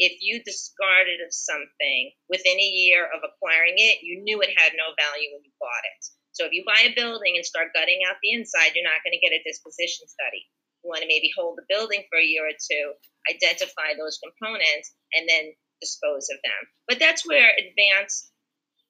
if 0.00 0.16
you 0.24 0.40
discarded 0.42 1.20
of 1.20 1.32
something 1.32 2.12
within 2.28 2.56
a 2.56 2.72
year 2.72 3.04
of 3.04 3.20
acquiring 3.20 3.76
it, 3.76 4.00
you 4.00 4.24
knew 4.24 4.40
it 4.40 4.56
had 4.56 4.72
no 4.72 4.96
value 4.96 5.28
when 5.36 5.44
you 5.44 5.52
bought 5.60 5.84
it. 5.84 6.02
So 6.32 6.48
if 6.48 6.52
you 6.56 6.64
buy 6.64 6.88
a 6.88 6.96
building 6.96 7.36
and 7.36 7.44
start 7.44 7.76
gutting 7.76 8.00
out 8.08 8.16
the 8.22 8.32
inside, 8.32 8.72
you're 8.72 8.88
not 8.88 9.04
going 9.04 9.12
to 9.12 9.20
get 9.20 9.36
a 9.36 9.44
disposition 9.44 10.08
study. 10.08 10.48
Want 10.82 11.02
to 11.02 11.08
maybe 11.08 11.30
hold 11.36 11.58
the 11.58 11.68
building 11.68 12.04
for 12.08 12.18
a 12.18 12.24
year 12.24 12.48
or 12.48 12.56
two, 12.56 12.92
identify 13.28 13.92
those 13.98 14.18
components, 14.18 14.94
and 15.12 15.28
then 15.28 15.52
dispose 15.80 16.28
of 16.32 16.40
them. 16.44 16.62
But 16.88 16.98
that's 16.98 17.26
where 17.26 17.50
advanced 17.52 18.32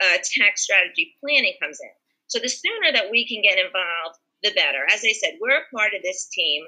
uh, 0.02 0.18
tax 0.22 0.62
strategy 0.62 1.14
planning 1.20 1.54
comes 1.60 1.78
in. 1.80 1.90
So 2.28 2.38
the 2.38 2.48
sooner 2.48 2.92
that 2.94 3.10
we 3.10 3.26
can 3.26 3.42
get 3.42 3.58
involved, 3.58 4.18
the 4.42 4.54
better. 4.54 4.86
As 4.88 5.02
I 5.04 5.12
said, 5.12 5.38
we're 5.40 5.58
a 5.58 5.74
part 5.74 5.94
of 5.94 6.02
this 6.02 6.28
team, 6.32 6.64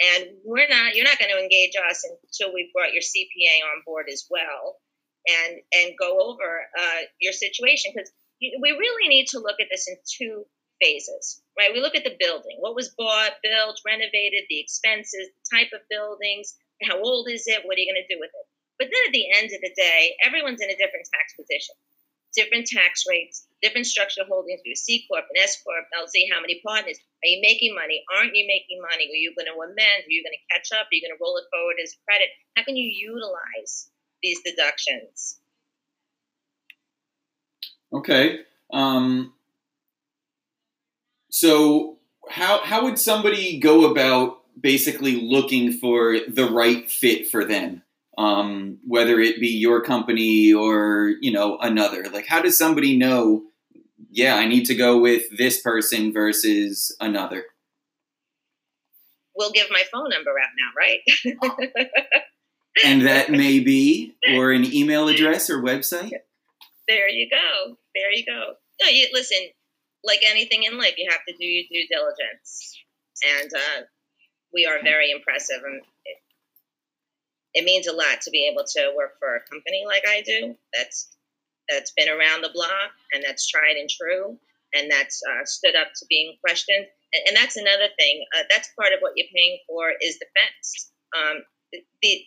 and 0.00 0.38
we're 0.44 0.68
not. 0.68 0.94
You're 0.94 1.04
not 1.04 1.18
going 1.18 1.30
to 1.34 1.42
engage 1.42 1.74
us 1.76 2.06
until 2.06 2.54
we've 2.54 2.72
brought 2.72 2.94
your 2.94 3.02
CPA 3.02 3.66
on 3.74 3.82
board 3.84 4.06
as 4.10 4.26
well, 4.30 4.78
and 5.28 5.60
and 5.76 5.98
go 5.98 6.32
over 6.32 6.62
uh, 6.78 7.02
your 7.20 7.32
situation 7.32 7.92
because 7.94 8.10
we 8.40 8.70
really 8.70 9.08
need 9.08 9.26
to 9.28 9.40
look 9.40 9.60
at 9.60 9.68
this 9.70 9.88
in 9.88 9.96
two 10.06 10.44
phases, 10.80 11.42
right? 11.58 11.72
We 11.72 11.80
look 11.80 11.94
at 11.94 12.04
the 12.04 12.16
building, 12.18 12.56
what 12.58 12.74
was 12.74 12.94
bought, 12.96 13.36
built, 13.42 13.80
renovated, 13.84 14.44
the 14.48 14.60
expenses, 14.60 15.28
the 15.28 15.56
type 15.56 15.70
of 15.72 15.80
buildings, 15.90 16.56
how 16.82 16.98
old 16.98 17.28
is 17.28 17.44
it, 17.46 17.62
what 17.64 17.76
are 17.76 17.80
you 17.80 17.92
going 17.92 18.02
to 18.02 18.14
do 18.14 18.20
with 18.20 18.30
it? 18.32 18.46
But 18.80 18.88
then 18.88 19.04
at 19.06 19.12
the 19.12 19.28
end 19.36 19.52
of 19.52 19.60
the 19.60 19.74
day, 19.76 20.16
everyone's 20.24 20.62
in 20.62 20.70
a 20.70 20.80
different 20.80 21.04
tax 21.12 21.36
position, 21.36 21.76
different 22.32 22.66
tax 22.66 23.04
rates, 23.06 23.46
different 23.60 23.86
structural 23.86 24.26
holdings. 24.26 24.62
You 24.64 24.74
C 24.74 25.04
corp 25.06 25.26
and 25.28 25.42
S 25.44 25.60
corp. 25.62 25.84
I'll 25.92 26.08
see 26.08 26.26
how 26.32 26.40
many 26.40 26.62
partners. 26.64 26.96
Are 26.96 27.28
you 27.28 27.40
making 27.42 27.74
money? 27.74 28.02
Aren't 28.16 28.34
you 28.34 28.48
making 28.48 28.80
money? 28.80 29.04
Are 29.04 29.20
you 29.20 29.34
going 29.36 29.52
to 29.52 29.60
amend? 29.60 30.08
Are 30.08 30.08
you 30.08 30.24
going 30.24 30.32
to 30.32 30.44
catch 30.48 30.72
up? 30.72 30.88
Are 30.88 30.94
you 30.96 31.04
going 31.04 31.12
to 31.12 31.20
roll 31.20 31.36
it 31.36 31.44
forward 31.52 31.76
as 31.82 31.94
credit? 32.08 32.28
How 32.56 32.64
can 32.64 32.76
you 32.76 32.88
utilize 32.88 33.90
these 34.22 34.40
deductions? 34.42 35.40
Okay. 37.92 38.40
Um, 38.72 39.34
so 41.30 41.98
how 42.28 42.60
how 42.62 42.84
would 42.84 42.98
somebody 42.98 43.58
go 43.58 43.90
about 43.90 44.38
basically 44.60 45.20
looking 45.20 45.72
for 45.72 46.18
the 46.28 46.48
right 46.50 46.90
fit 46.90 47.28
for 47.28 47.44
them? 47.44 47.82
Um, 48.18 48.78
whether 48.86 49.18
it 49.18 49.40
be 49.40 49.48
your 49.48 49.80
company 49.82 50.52
or 50.52 51.14
you 51.20 51.32
know 51.32 51.58
another. 51.58 52.04
Like, 52.12 52.26
how 52.26 52.42
does 52.42 52.58
somebody 52.58 52.96
know? 52.96 53.44
Yeah, 54.10 54.36
I 54.36 54.46
need 54.46 54.64
to 54.66 54.74
go 54.74 54.98
with 54.98 55.24
this 55.36 55.60
person 55.60 56.12
versus 56.12 56.94
another. 57.00 57.44
We'll 59.36 59.52
give 59.52 59.68
my 59.70 59.84
phone 59.92 60.10
number 60.10 60.32
out 60.32 60.50
now, 60.58 60.70
right? 60.76 61.88
and 62.84 63.06
that 63.06 63.30
may 63.30 63.60
be, 63.60 64.14
or 64.34 64.50
an 64.50 64.64
email 64.64 65.08
address 65.08 65.48
or 65.48 65.62
website. 65.62 66.12
There 66.88 67.08
you 67.08 67.30
go. 67.30 67.76
There 67.94 68.12
you 68.12 68.24
go. 68.26 68.54
No, 68.82 68.88
you 68.88 69.08
listen 69.12 69.38
like 70.04 70.20
anything 70.24 70.64
in 70.64 70.78
life, 70.78 70.94
you 70.96 71.10
have 71.10 71.24
to 71.28 71.34
do 71.36 71.44
your 71.44 71.64
due 71.70 71.86
diligence. 71.88 72.76
And 73.40 73.50
uh, 73.54 73.80
we 74.52 74.66
are 74.66 74.82
very 74.82 75.10
impressive. 75.10 75.60
And 75.64 75.82
it, 76.04 76.18
it 77.54 77.64
means 77.64 77.86
a 77.86 77.92
lot 77.92 78.22
to 78.22 78.30
be 78.30 78.48
able 78.50 78.64
to 78.64 78.92
work 78.96 79.18
for 79.18 79.36
a 79.36 79.44
company 79.50 79.84
like 79.86 80.04
I 80.06 80.22
do 80.22 80.54
that's 80.72 81.10
that's 81.68 81.92
been 81.92 82.08
around 82.08 82.42
the 82.42 82.50
block 82.52 82.90
and 83.12 83.22
that's 83.22 83.48
tried 83.48 83.76
and 83.76 83.88
true 83.88 84.38
and 84.74 84.90
that's 84.90 85.22
uh, 85.22 85.44
stood 85.44 85.74
up 85.74 85.88
to 85.96 86.06
being 86.08 86.36
questioned. 86.40 86.86
And, 87.12 87.22
and 87.28 87.36
that's 87.36 87.56
another 87.56 87.88
thing. 87.98 88.24
Uh, 88.36 88.44
that's 88.50 88.70
part 88.78 88.92
of 88.92 89.00
what 89.00 89.12
you're 89.16 89.30
paying 89.34 89.58
for 89.66 89.90
is 90.00 90.18
defense. 90.18 90.92
Um, 91.16 91.42
the, 91.72 91.80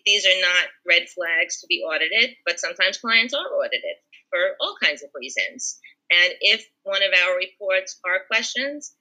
these 0.06 0.26
are 0.26 0.42
not 0.42 0.68
red 0.88 1.08
flags 1.10 1.60
to 1.62 1.68
be 1.68 1.84
audited, 1.84 2.36
but 2.46 2.60
sometimes 2.60 2.98
clients 2.98 3.34
are 3.34 3.46
audited 3.46 3.96
for 4.30 4.56
all 4.60 4.76
kinds 4.82 5.04
of 5.04 5.10
reasons. 5.16 5.80
And 6.22 6.34
if 6.42 6.66
one 6.84 7.02
of 7.02 7.12
our 7.26 7.38
reports 7.38 8.00
are 8.06 8.26
questions, 8.28 8.94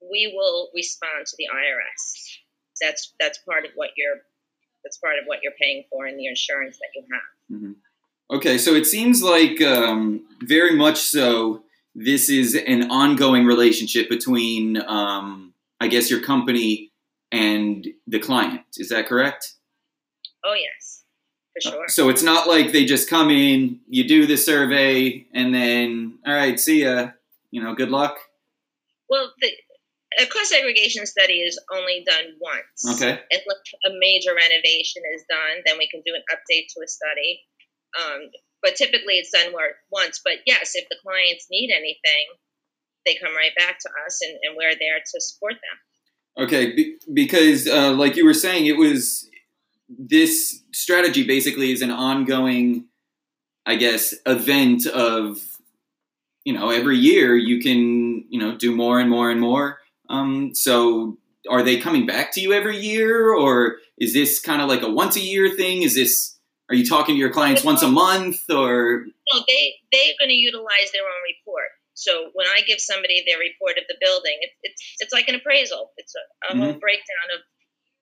we 0.00 0.32
will 0.34 0.70
respond 0.74 1.26
to 1.26 1.36
the 1.38 1.46
IRS. 1.46 2.38
That's 2.80 3.14
that's 3.18 3.38
part 3.38 3.64
of 3.64 3.72
what 3.74 3.90
you're 3.96 4.22
that's 4.84 4.98
part 4.98 5.18
of 5.18 5.24
what 5.26 5.40
you're 5.42 5.52
paying 5.60 5.84
for 5.90 6.06
in 6.06 6.16
the 6.16 6.26
insurance 6.26 6.78
that 6.78 6.88
you 6.94 7.04
have. 7.12 7.58
Mm-hmm. 7.58 7.72
Okay, 8.36 8.58
so 8.58 8.74
it 8.74 8.86
seems 8.86 9.22
like 9.22 9.60
um, 9.60 10.24
very 10.42 10.76
much 10.76 10.98
so. 10.98 11.64
This 11.94 12.30
is 12.30 12.54
an 12.54 12.90
ongoing 12.90 13.44
relationship 13.44 14.08
between, 14.08 14.80
um, 14.82 15.52
I 15.80 15.88
guess, 15.88 16.08
your 16.08 16.22
company 16.22 16.92
and 17.32 17.86
the 18.06 18.20
client. 18.20 18.62
Is 18.76 18.90
that 18.90 19.06
correct? 19.06 19.54
Oh 20.44 20.54
yes, 20.54 20.99
for 21.62 21.70
sure. 21.70 21.88
So 21.88 22.08
it's 22.08 22.22
not 22.22 22.48
like 22.48 22.72
they 22.72 22.84
just 22.84 23.08
come 23.08 23.30
in, 23.30 23.80
you 23.88 24.06
do 24.06 24.26
the 24.26 24.36
survey, 24.36 25.26
and 25.32 25.54
then 25.54 26.18
all 26.26 26.34
right, 26.34 26.58
see 26.58 26.84
ya. 26.84 27.10
You 27.50 27.62
know, 27.62 27.74
good 27.74 27.90
luck. 27.90 28.16
Well, 29.08 29.32
the, 29.40 29.50
a 30.20 30.26
cost 30.26 30.50
segregation 30.50 31.06
study 31.06 31.40
is 31.40 31.58
only 31.74 32.04
done 32.06 32.36
once. 32.40 33.02
Okay. 33.02 33.20
If 33.30 33.42
a 33.86 33.90
major 33.98 34.34
renovation 34.34 35.02
is 35.14 35.24
done, 35.28 35.62
then 35.66 35.78
we 35.78 35.88
can 35.88 36.02
do 36.06 36.14
an 36.14 36.22
update 36.30 36.66
to 36.74 36.84
a 36.84 36.88
study. 36.88 37.42
Um, 37.98 38.30
but 38.62 38.76
typically 38.76 39.14
it's 39.14 39.30
done 39.30 39.52
once. 39.90 40.20
But 40.24 40.34
yes, 40.46 40.72
if 40.74 40.88
the 40.90 40.96
clients 41.02 41.46
need 41.50 41.72
anything, 41.72 42.26
they 43.06 43.16
come 43.16 43.34
right 43.34 43.54
back 43.56 43.78
to 43.80 43.88
us 44.06 44.20
and, 44.22 44.38
and 44.42 44.56
we're 44.56 44.78
there 44.78 44.98
to 44.98 45.20
support 45.20 45.54
them. 45.54 46.44
Okay, 46.44 46.74
be, 46.74 46.96
because 47.12 47.66
uh, 47.66 47.92
like 47.92 48.16
you 48.16 48.24
were 48.24 48.34
saying, 48.34 48.66
it 48.66 48.76
was 48.76 49.28
this 49.98 50.62
strategy 50.72 51.26
basically 51.26 51.72
is 51.72 51.82
an 51.82 51.90
ongoing, 51.90 52.86
I 53.66 53.76
guess, 53.76 54.14
event 54.26 54.86
of, 54.86 55.38
you 56.44 56.52
know, 56.52 56.70
every 56.70 56.96
year 56.96 57.36
you 57.36 57.60
can, 57.60 58.24
you 58.30 58.38
know, 58.38 58.56
do 58.56 58.74
more 58.74 59.00
and 59.00 59.10
more 59.10 59.30
and 59.30 59.40
more. 59.40 59.78
Um, 60.08 60.54
so 60.54 61.18
are 61.48 61.62
they 61.62 61.78
coming 61.78 62.06
back 62.06 62.32
to 62.34 62.40
you 62.40 62.52
every 62.52 62.76
year 62.76 63.34
or 63.34 63.78
is 63.98 64.12
this 64.14 64.40
kind 64.40 64.62
of 64.62 64.68
like 64.68 64.82
a 64.82 64.90
once 64.90 65.16
a 65.16 65.20
year 65.20 65.50
thing? 65.50 65.82
Is 65.82 65.94
this, 65.94 66.38
are 66.68 66.74
you 66.74 66.86
talking 66.86 67.16
to 67.16 67.18
your 67.18 67.30
clients 67.30 67.64
once 67.64 67.82
a 67.82 67.88
month 67.88 68.38
or? 68.48 69.04
No, 69.32 69.40
they, 69.48 69.74
they're 69.92 70.14
going 70.18 70.30
to 70.30 70.34
utilize 70.34 70.92
their 70.92 71.02
own 71.02 71.22
report. 71.26 71.68
So 71.94 72.30
when 72.32 72.46
I 72.46 72.62
give 72.66 72.80
somebody 72.80 73.22
their 73.26 73.38
report 73.38 73.76
of 73.76 73.84
the 73.88 73.96
building, 74.00 74.38
it, 74.40 74.50
it's, 74.62 74.82
it's 75.00 75.12
like 75.12 75.28
an 75.28 75.34
appraisal. 75.34 75.90
It's 75.96 76.14
a, 76.14 76.18
a 76.20 76.54
mm-hmm. 76.54 76.62
whole 76.62 76.80
breakdown 76.80 77.28
of 77.34 77.42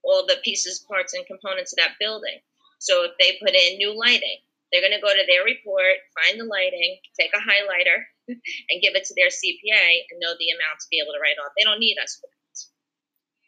all 0.04 0.26
the 0.26 0.37
pieces, 0.44 0.84
parts, 0.88 1.14
and 1.14 1.26
components 1.26 1.72
of 1.72 1.78
that 1.78 1.98
building. 2.00 2.38
So 2.78 3.04
if 3.04 3.12
they 3.18 3.38
put 3.42 3.54
in 3.54 3.78
new 3.78 3.98
lighting, 3.98 4.38
they're 4.70 4.82
going 4.82 4.92
to 4.92 5.00
go 5.00 5.12
to 5.12 5.26
their 5.26 5.44
report, 5.44 5.96
find 6.14 6.40
the 6.40 6.44
lighting, 6.44 6.98
take 7.18 7.30
a 7.34 7.38
highlighter, 7.38 8.04
and 8.28 8.82
give 8.82 8.94
it 8.94 9.04
to 9.06 9.14
their 9.16 9.28
CPA 9.28 10.04
and 10.11 10.20
know 10.20 10.34
the 10.38 10.50
amount 10.50 10.80
to 10.80 10.87
be 10.90 11.00
able 11.02 11.12
to 11.12 11.20
write 11.20 11.40
off. 11.42 11.52
They 11.56 11.64
don't 11.64 11.80
need 11.80 11.96
us 12.02 12.20
for 12.20 12.28
that. 12.28 12.34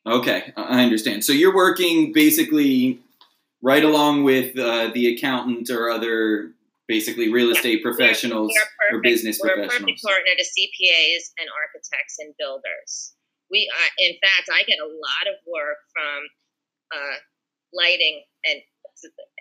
Okay, 0.07 0.53
I 0.57 0.83
understand. 0.83 1.25
So 1.25 1.33
you're 1.33 1.55
working 1.55 2.13
basically 2.13 3.01
right 3.63 3.85
along 3.85 4.25
with 4.25 4.59
uh, 4.59 4.91
the 4.95 5.15
accountant 5.15 5.69
or 5.69 5.91
other 5.91 6.53
basically 6.89 7.31
real 7.31 7.51
estate 7.51 7.79
yeah, 7.79 7.91
professionals 7.91 8.53
perfect, 8.53 8.95
or 8.95 9.01
business 9.03 9.39
we're 9.41 9.55
professionals. 9.55 9.79
We're 9.79 9.85
a 9.85 9.87
perfect 9.87 10.03
partner 10.03 10.33
to 10.39 10.43
CPAs 10.43 11.31
and 11.39 11.49
architects 11.53 12.17
and 12.19 12.35
builders. 12.39 13.15
We, 13.51 13.67
uh, 13.67 13.93
in 13.99 14.15
fact, 14.23 14.49
I 14.49 14.63
get 14.65 14.79
a 14.79 14.87
lot 14.87 15.27
of 15.27 15.37
work 15.47 15.79
from 15.93 16.21
uh, 16.95 17.17
lighting 17.75 18.23
and 18.47 18.63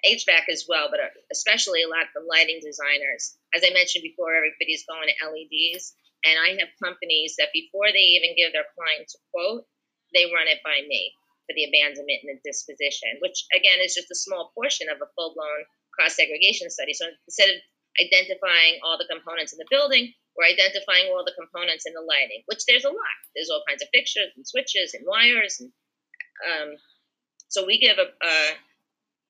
HVAC 0.06 0.50
as 0.50 0.66
well, 0.68 0.88
but 0.90 1.00
uh, 1.00 1.14
especially 1.32 1.84
a 1.84 1.92
lot 1.92 2.10
from 2.14 2.26
lighting 2.26 2.60
designers. 2.64 3.38
As 3.54 3.64
I 3.64 3.74
mentioned 3.74 4.04
before, 4.04 4.34
everybody's 4.34 4.88
going 4.88 5.10
to 5.10 5.18
LEDs, 5.28 5.94
and 6.26 6.36
I 6.40 6.56
have 6.60 6.82
companies 6.84 7.36
that 7.38 7.54
before 7.54 7.92
they 7.92 8.18
even 8.20 8.36
give 8.36 8.52
their 8.52 8.68
clients 8.76 9.16
a 9.16 9.22
quote, 9.32 9.68
they 10.14 10.32
run 10.32 10.48
it 10.48 10.64
by 10.64 10.82
me 10.88 11.14
for 11.46 11.54
the 11.54 11.66
abandonment 11.66 12.24
and 12.24 12.38
the 12.38 12.46
disposition, 12.46 13.20
which 13.22 13.46
again 13.54 13.80
is 13.82 13.96
just 13.96 14.12
a 14.12 14.18
small 14.18 14.52
portion 14.56 14.90
of 14.90 15.02
a 15.02 15.10
full 15.16 15.34
blown 15.36 15.62
cost 15.98 16.16
segregation 16.18 16.70
study. 16.70 16.94
So 16.94 17.06
instead 17.28 17.50
of 17.50 17.58
identifying 18.00 18.80
all 18.84 18.98
the 18.98 19.10
components 19.10 19.54
in 19.54 19.60
the 19.60 19.70
building, 19.70 20.14
we're 20.40 20.56
identifying 20.56 21.12
all 21.12 21.28
the 21.28 21.36
components 21.36 21.84
in 21.86 21.92
the 21.92 22.02
lighting, 22.08 22.48
which 22.48 22.64
there's 22.64 22.88
a 22.88 22.96
lot. 22.96 23.20
There's 23.36 23.52
all 23.52 23.68
kinds 23.68 23.84
of 23.84 23.92
fixtures 23.92 24.32
and 24.40 24.48
switches 24.48 24.96
and 24.96 25.04
wires 25.06 25.60
and 25.60 25.72
um, 26.40 26.76
so 27.50 27.66
we 27.66 27.80
give 27.80 27.98
a, 27.98 28.08
a 28.26 28.36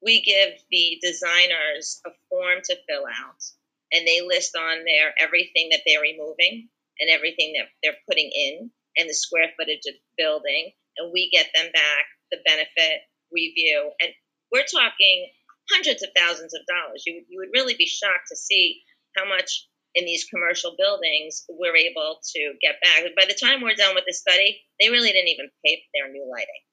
we 0.03 0.21
give 0.21 0.53
the 0.71 0.99
designers 1.01 2.01
a 2.05 2.11
form 2.29 2.59
to 2.63 2.77
fill 2.87 3.03
out, 3.05 3.41
and 3.91 4.07
they 4.07 4.21
list 4.21 4.55
on 4.55 4.85
there 4.85 5.13
everything 5.19 5.69
that 5.71 5.81
they're 5.85 6.01
removing 6.01 6.69
and 6.99 7.09
everything 7.09 7.53
that 7.57 7.67
they're 7.83 7.99
putting 8.07 8.29
in 8.33 8.71
and 8.97 9.09
the 9.09 9.13
square 9.13 9.49
footage 9.57 9.83
of 9.87 9.95
the 9.95 10.23
building, 10.23 10.71
and 10.97 11.11
we 11.13 11.29
get 11.31 11.47
them 11.55 11.71
back 11.73 12.05
the 12.31 12.37
benefit 12.45 13.01
review, 13.31 13.91
and 14.01 14.11
we're 14.51 14.67
talking 14.69 15.29
hundreds 15.71 16.03
of 16.03 16.09
thousands 16.15 16.53
of 16.53 16.61
dollars. 16.67 17.03
You 17.05 17.23
you 17.27 17.39
would 17.39 17.53
really 17.53 17.75
be 17.77 17.87
shocked 17.87 18.29
to 18.29 18.35
see 18.35 18.81
how 19.15 19.27
much 19.27 19.67
in 19.95 20.05
these 20.05 20.25
commercial 20.25 20.75
buildings 20.77 21.45
we're 21.49 21.75
able 21.75 22.19
to 22.35 22.53
get 22.61 22.75
back. 22.83 23.03
By 23.17 23.25
the 23.25 23.37
time 23.37 23.61
we're 23.61 23.75
done 23.75 23.95
with 23.95 24.05
the 24.05 24.13
study, 24.13 24.61
they 24.79 24.89
really 24.89 25.11
didn't 25.11 25.29
even 25.29 25.49
pay 25.65 25.75
for 25.77 25.89
their 25.93 26.11
new 26.11 26.29
lighting 26.29 26.63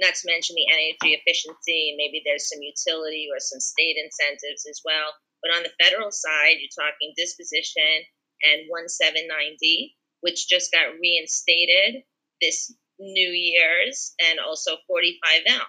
not 0.00 0.14
to 0.14 0.30
mention 0.30 0.54
the 0.54 0.70
energy 0.70 1.18
efficiency. 1.18 1.94
Maybe 1.98 2.22
there's 2.24 2.48
some 2.48 2.62
utility 2.62 3.28
or 3.32 3.40
some 3.40 3.60
state 3.60 3.96
incentives 3.98 4.66
as 4.70 4.80
well. 4.84 5.10
But 5.42 5.54
on 5.54 5.62
the 5.62 5.74
federal 5.82 6.10
side, 6.10 6.58
you're 6.58 6.74
talking 6.74 7.14
disposition 7.16 8.06
and 8.42 8.70
179D, 8.70 9.94
which 10.20 10.48
just 10.48 10.72
got 10.72 10.98
reinstated 11.00 12.02
this 12.40 12.72
New 13.00 13.30
Year's, 13.30 14.14
and 14.18 14.40
also 14.40 14.74
45L, 14.90 15.62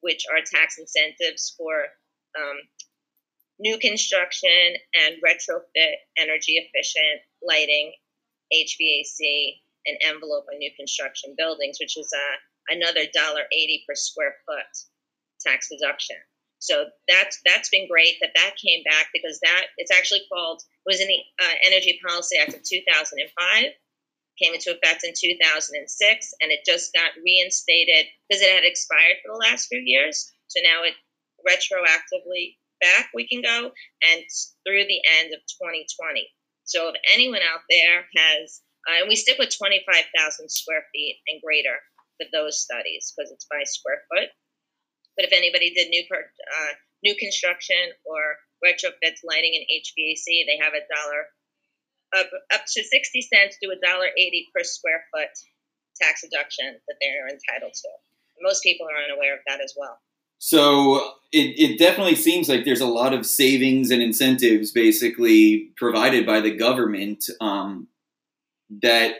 which 0.00 0.24
are 0.30 0.42
tax 0.46 0.78
incentives 0.78 1.54
for 1.58 1.86
um, 2.38 2.58
new 3.58 3.78
construction 3.78 4.74
and 4.94 5.16
retrofit 5.24 5.94
energy 6.16 6.56
efficient 6.56 7.20
lighting, 7.42 7.92
HVAC, 8.52 9.60
and 9.86 9.98
envelope 10.04 10.46
on 10.52 10.58
new 10.58 10.70
construction 10.76 11.34
buildings, 11.36 11.78
which 11.80 11.96
is 11.96 12.12
a 12.12 12.74
another 12.74 13.04
dollar 13.14 13.42
eighty 13.52 13.84
per 13.88 13.94
square 13.94 14.36
foot 14.46 14.66
tax 15.40 15.68
deduction. 15.68 16.16
So 16.58 16.86
that's 17.08 17.40
that's 17.46 17.68
been 17.68 17.88
great 17.88 18.16
that 18.20 18.34
that 18.34 18.56
came 18.56 18.82
back 18.84 19.08
because 19.12 19.38
that 19.40 19.66
it's 19.76 19.92
actually 19.92 20.22
called 20.30 20.62
was 20.86 21.00
in 21.00 21.08
the 21.08 21.20
uh, 21.42 21.54
Energy 21.64 22.00
Policy 22.04 22.36
Act 22.36 22.54
of 22.54 22.62
2005, 22.62 23.64
came 24.38 24.54
into 24.54 24.74
effect 24.74 25.04
in 25.04 25.12
2006, 25.14 26.34
and 26.40 26.50
it 26.50 26.60
just 26.66 26.92
got 26.92 27.14
reinstated 27.24 28.06
because 28.28 28.42
it 28.42 28.50
had 28.52 28.64
expired 28.64 29.18
for 29.22 29.32
the 29.32 29.38
last 29.38 29.66
few 29.66 29.78
years. 29.78 30.32
So 30.48 30.60
now 30.62 30.82
it 30.82 30.94
retroactively 31.46 32.57
back 32.80 33.10
we 33.14 33.26
can 33.26 33.42
go 33.42 33.70
and 34.02 34.22
through 34.66 34.84
the 34.86 35.02
end 35.20 35.34
of 35.34 35.40
2020. 35.60 36.28
So 36.64 36.88
if 36.90 36.96
anyone 37.12 37.40
out 37.42 37.64
there 37.68 38.04
has, 38.16 38.60
uh, 38.88 39.00
and 39.00 39.08
we 39.08 39.16
stick 39.16 39.38
with 39.38 39.56
25,000 39.56 40.48
square 40.48 40.84
feet 40.92 41.16
and 41.28 41.40
greater 41.42 41.80
for 42.18 42.26
those 42.32 42.60
studies 42.60 43.12
because 43.14 43.30
it's 43.32 43.46
by 43.46 43.64
square 43.64 44.02
foot. 44.10 44.28
But 45.16 45.26
if 45.26 45.32
anybody 45.32 45.74
did 45.74 45.88
new 45.88 46.04
per, 46.08 46.20
uh, 46.22 46.72
new 47.02 47.16
construction 47.16 47.78
or 48.04 48.38
retrofits, 48.62 49.24
lighting, 49.24 49.54
and 49.54 49.66
HVAC, 49.66 50.46
they 50.46 50.58
have 50.62 50.74
a 50.74 50.86
dollar 50.86 51.26
up 52.14 52.30
up 52.54 52.64
to 52.64 52.82
sixty 52.84 53.20
cents 53.20 53.58
to 53.62 53.68
a 53.70 53.80
dollar 53.84 54.08
eighty 54.16 54.48
per 54.54 54.62
square 54.64 55.04
foot 55.12 55.28
tax 56.00 56.22
deduction 56.22 56.78
that 56.86 56.96
they're 57.00 57.28
entitled 57.28 57.74
to. 57.74 57.90
Most 58.40 58.62
people 58.62 58.86
are 58.86 59.04
unaware 59.04 59.34
of 59.34 59.40
that 59.46 59.60
as 59.60 59.74
well. 59.76 59.98
So 60.38 61.14
it, 61.32 61.58
it 61.58 61.78
definitely 61.78 62.14
seems 62.14 62.48
like 62.48 62.64
there's 62.64 62.80
a 62.80 62.86
lot 62.86 63.12
of 63.12 63.26
savings 63.26 63.90
and 63.90 64.02
incentives 64.02 64.70
basically 64.72 65.70
provided 65.76 66.24
by 66.24 66.40
the 66.40 66.54
government 66.54 67.24
um, 67.40 67.88
that 68.82 69.14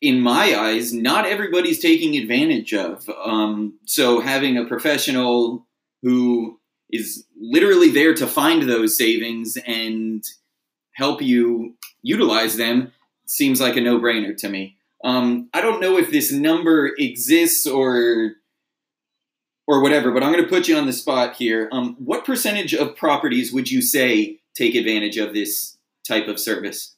in 0.00 0.20
my 0.20 0.54
eyes, 0.58 0.94
not 0.94 1.26
everybody's 1.26 1.78
taking 1.78 2.16
advantage 2.16 2.72
of. 2.72 3.08
Um, 3.22 3.78
so 3.84 4.20
having 4.20 4.56
a 4.56 4.64
professional 4.64 5.66
who 6.02 6.58
is 6.88 7.26
literally 7.38 7.90
there 7.90 8.14
to 8.14 8.26
find 8.26 8.62
those 8.62 8.96
savings 8.96 9.58
and 9.66 10.24
help 10.92 11.20
you 11.20 11.74
utilize 12.02 12.56
them 12.56 12.92
seems 13.26 13.60
like 13.60 13.76
a 13.76 13.80
no-brainer 13.80 14.36
to 14.38 14.48
me. 14.48 14.76
Um, 15.04 15.48
I 15.54 15.60
don't 15.60 15.80
know 15.80 15.98
if 15.98 16.10
this 16.10 16.32
number 16.32 16.92
exists 16.98 17.66
or 17.66 18.32
or 19.70 19.82
whatever, 19.82 20.10
but 20.10 20.22
I'm 20.22 20.32
going 20.32 20.44
to 20.44 20.50
put 20.50 20.68
you 20.68 20.76
on 20.76 20.86
the 20.86 20.92
spot 20.92 21.36
here. 21.36 21.68
Um, 21.72 21.96
what 21.98 22.24
percentage 22.24 22.74
of 22.74 22.96
properties 22.96 23.52
would 23.52 23.70
you 23.70 23.82
say 23.82 24.40
take 24.56 24.74
advantage 24.74 25.16
of 25.16 25.32
this 25.32 25.78
type 26.06 26.28
of 26.28 26.38
service? 26.38 26.96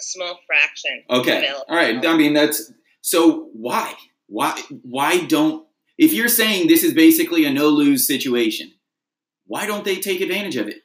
a 0.00 0.02
small 0.02 0.38
fraction. 0.46 1.02
Okay. 1.10 1.48
All 1.68 1.76
right. 1.76 2.04
I 2.04 2.16
mean, 2.16 2.32
that's 2.32 2.72
so 3.02 3.48
why? 3.52 3.94
Why 4.26 4.60
why 4.82 5.24
don't 5.24 5.66
if 5.98 6.12
you're 6.12 6.28
saying 6.28 6.68
this 6.68 6.82
is 6.82 6.94
basically 6.94 7.44
a 7.44 7.52
no 7.52 7.68
lose 7.68 8.06
situation, 8.06 8.72
why 9.46 9.66
don't 9.66 9.84
they 9.84 9.96
take 9.96 10.20
advantage 10.20 10.56
of 10.56 10.68
it? 10.68 10.82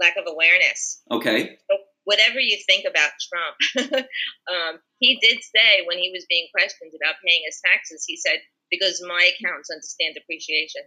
Lack 0.00 0.16
of 0.16 0.24
awareness. 0.26 1.02
Okay. 1.10 1.56
So 1.70 1.76
whatever 2.04 2.40
you 2.40 2.58
think 2.66 2.84
about 2.88 3.10
Trump, 3.30 3.94
um, 4.52 4.78
he 4.98 5.18
did 5.22 5.38
say 5.42 5.84
when 5.86 5.98
he 5.98 6.10
was 6.12 6.26
being 6.28 6.48
questioned 6.52 6.92
about 6.94 7.14
paying 7.26 7.42
his 7.46 7.60
taxes, 7.64 8.04
he 8.06 8.16
said, 8.16 8.38
because 8.72 9.04
my 9.06 9.30
accountants 9.36 9.68
understand 9.70 10.16
depreciation. 10.16 10.82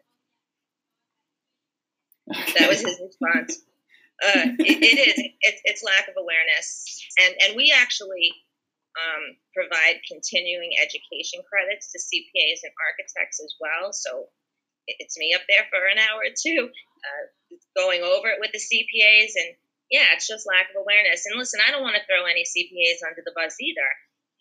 okay. 2.34 2.54
That 2.58 2.70
was 2.70 2.82
his 2.82 2.98
response. 3.00 3.62
Uh, 4.18 4.56
it, 4.64 4.80
it 4.82 4.98
is. 5.12 5.18
It's, 5.46 5.62
it's 5.68 5.84
lack 5.84 6.08
of 6.10 6.16
awareness, 6.18 6.88
and 7.22 7.36
and 7.46 7.52
we 7.60 7.70
actually 7.76 8.32
um, 8.96 9.24
provide 9.54 10.00
continuing 10.08 10.72
education 10.82 11.44
credits 11.46 11.92
to 11.92 12.00
CPAs 12.00 12.64
and 12.64 12.72
architects 12.80 13.44
as 13.44 13.52
well. 13.60 13.92
So 13.92 14.32
it- 14.88 14.98
it's 15.04 15.20
me 15.20 15.36
up 15.36 15.44
there 15.52 15.68
for 15.70 15.84
an 15.92 16.00
hour 16.00 16.24
or 16.26 16.32
two, 16.32 16.72
uh, 16.72 17.24
going 17.76 18.02
over 18.08 18.32
it 18.32 18.40
with 18.40 18.56
the 18.56 18.64
CPAs, 18.64 19.36
and 19.36 19.52
yeah, 19.92 20.16
it's 20.16 20.26
just 20.32 20.48
lack 20.48 20.72
of 20.72 20.80
awareness. 20.82 21.28
And 21.28 21.36
listen, 21.38 21.60
I 21.62 21.70
don't 21.76 21.84
want 21.84 22.00
to 22.00 22.06
throw 22.08 22.24
any 22.26 22.48
CPAs 22.48 23.04
under 23.06 23.22
the 23.22 23.36
bus 23.36 23.60
either. 23.60 23.90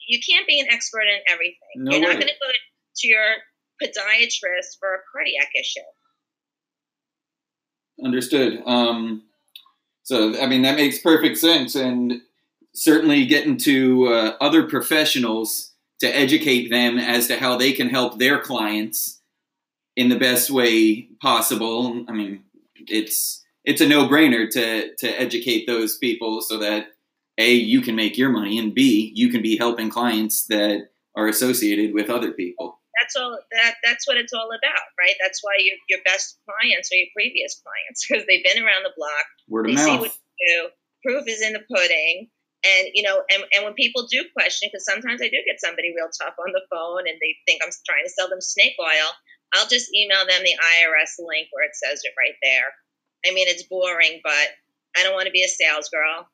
You 0.07 0.21
can't 0.23 0.47
be 0.47 0.61
an 0.63 0.69
expert 0.71 1.05
in 1.11 1.19
everything. 1.27 1.83
No 1.83 1.93
You're 1.99 2.01
way. 2.01 2.15
not 2.15 2.21
going 2.23 2.31
to 2.33 2.39
go 2.41 2.47
to 2.49 2.61
your 3.03 3.37
podiatrist 3.83 4.79
for 4.79 4.95
a 4.95 4.99
cardiac 5.13 5.49
issue. 5.59 5.81
Understood. 8.05 8.63
Um, 8.67 9.23
so, 10.03 10.41
I 10.41 10.47
mean, 10.47 10.63
that 10.63 10.77
makes 10.77 10.99
perfect 10.99 11.39
sense. 11.39 11.75
And 11.75 12.21
certainly 12.75 13.25
getting 13.25 13.57
to 13.57 14.07
uh, 14.09 14.37
other 14.41 14.65
professionals 14.65 15.73
to 16.01 16.07
educate 16.07 16.69
them 16.71 16.99
as 16.99 17.29
to 17.29 17.37
how 17.37 17.57
they 17.57 17.73
can 17.73 17.89
help 17.89 18.19
their 18.19 18.41
clients 18.41 19.21
in 19.97 20.09
the 20.09 20.19
best 20.19 20.51
way 20.51 21.09
possible. 21.23 22.05
I 22.09 22.13
mean, 22.13 22.43
it's 22.87 23.43
it's 23.65 23.81
a 23.81 23.89
no 23.89 24.09
brainer 24.09 24.51
to 24.51 24.95
to 24.97 25.21
educate 25.21 25.67
those 25.67 25.97
people 25.97 26.41
so 26.41 26.59
that 26.59 26.89
a 27.39 27.53
you 27.53 27.81
can 27.81 27.97
make 27.97 28.19
your 28.19 28.31
money 28.31 28.59
and 28.59 28.75
b 28.75 29.13
you 29.15 29.29
can 29.31 29.41
be 29.43 29.57
helping 29.57 29.91
clients 29.91 30.47
that 30.47 30.91
are 31.17 31.29
associated 31.29 31.95
with 31.95 32.11
other 32.11 32.33
people. 32.33 32.81
That's 33.05 33.17
all 33.17 33.37
that 33.53 33.77
that's 33.85 34.09
what 34.09 34.17
it's 34.17 34.33
all 34.33 34.49
about 34.49 34.89
right? 34.97 35.15
That's 35.21 35.45
why 35.45 35.61
your, 35.61 35.77
your 35.89 36.01
best 36.05 36.41
clients 36.49 36.89
are 36.89 36.97
your 36.97 37.13
previous 37.13 37.61
clients 37.61 38.05
because 38.09 38.25
they've 38.25 38.45
been 38.45 38.65
around 38.65 38.89
the 38.89 38.97
block. 38.97 39.27
Word 39.49 39.69
of 39.69 39.77
mouth. 39.77 40.17
do 40.41 40.69
proof 41.05 41.29
is 41.29 41.43
in 41.45 41.53
the 41.53 41.65
pudding. 41.69 42.33
And 42.65 42.89
you 42.95 43.05
know 43.05 43.21
and, 43.29 43.45
and 43.53 43.65
when 43.65 43.77
people 43.77 44.09
do 44.09 44.25
question 44.33 44.73
because 44.73 44.89
sometimes 44.89 45.21
i 45.21 45.29
do 45.29 45.37
get 45.45 45.61
somebody 45.61 45.93
real 45.93 46.09
tough 46.09 46.33
on 46.41 46.57
the 46.57 46.65
phone 46.73 47.05
and 47.05 47.21
they 47.21 47.37
think 47.45 47.61
i'm 47.61 47.69
trying 47.85 48.09
to 48.09 48.09
sell 48.09 48.33
them 48.33 48.41
snake 48.41 48.73
oil 48.81 49.13
i'll 49.53 49.69
just 49.69 49.93
email 49.93 50.25
them 50.25 50.41
the 50.41 50.57
irs 50.81 51.21
link 51.21 51.53
where 51.53 51.69
it 51.69 51.77
says 51.77 52.01
it 52.01 52.17
right 52.17 52.41
there. 52.41 52.73
I 53.29 53.37
mean 53.37 53.53
it's 53.53 53.69
boring 53.69 54.25
but 54.25 54.49
i 54.97 55.05
don't 55.05 55.13
want 55.13 55.27
to 55.27 55.37
be 55.37 55.45
a 55.45 55.49
sales 55.49 55.93
girl. 55.93 56.25